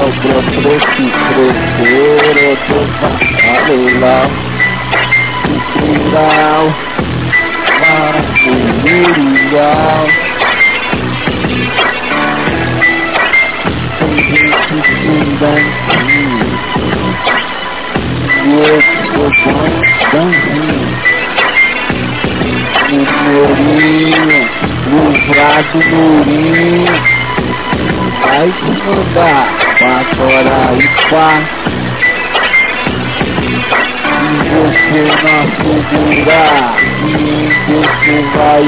el 0.00 0.08
otro 0.08 0.40
precisero 0.62 1.46
totalidad 2.68 4.28
cuidado 5.74 6.66
para 7.80 8.20
seguridad 8.42 10.06
Murinho, 23.60 24.40
livrado 24.88 25.78
Murinho 25.90 27.20
vai 28.20 28.52
te 28.52 28.64
mandar 28.84 29.59
pra 29.80 30.04
fora 30.14 30.76
e 30.76 30.84
pá. 31.10 31.40
Se 34.04 34.36
você 34.50 35.02
não 35.24 35.44
segurar, 35.88 36.76
você 37.66 38.16
vai 38.36 38.64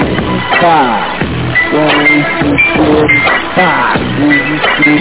ficar 0.48 0.92
com 1.70 1.84
esse 2.02 2.50
seu 2.72 3.04
estado 3.06 4.24
de 4.80 4.96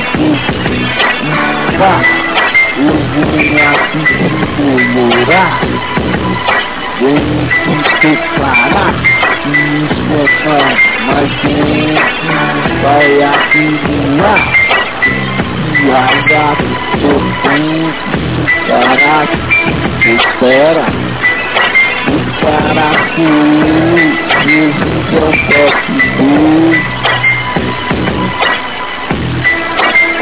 pá. 1.78 1.96
Eu 2.78 2.96
vim 3.12 3.56
aqui 3.62 4.02
te 4.06 4.68
morar, 4.92 5.54
vem 7.00 7.24
te 7.48 7.74
declarar 8.02 8.94
que 9.42 9.52
isso 9.86 10.08
é 10.08 10.62
mas 11.06 11.30
quem 11.42 11.96
vai 12.82 13.24
afirmar 13.24 14.71
haja 15.90 16.56
potência 17.02 18.22
para 18.68 19.24
espera 20.14 20.86
e 22.08 22.16
para 22.42 22.90
que 23.16 23.28
Jesus 24.44 25.08
é 25.14 25.24
o 25.24 25.34
próprio 25.48 26.02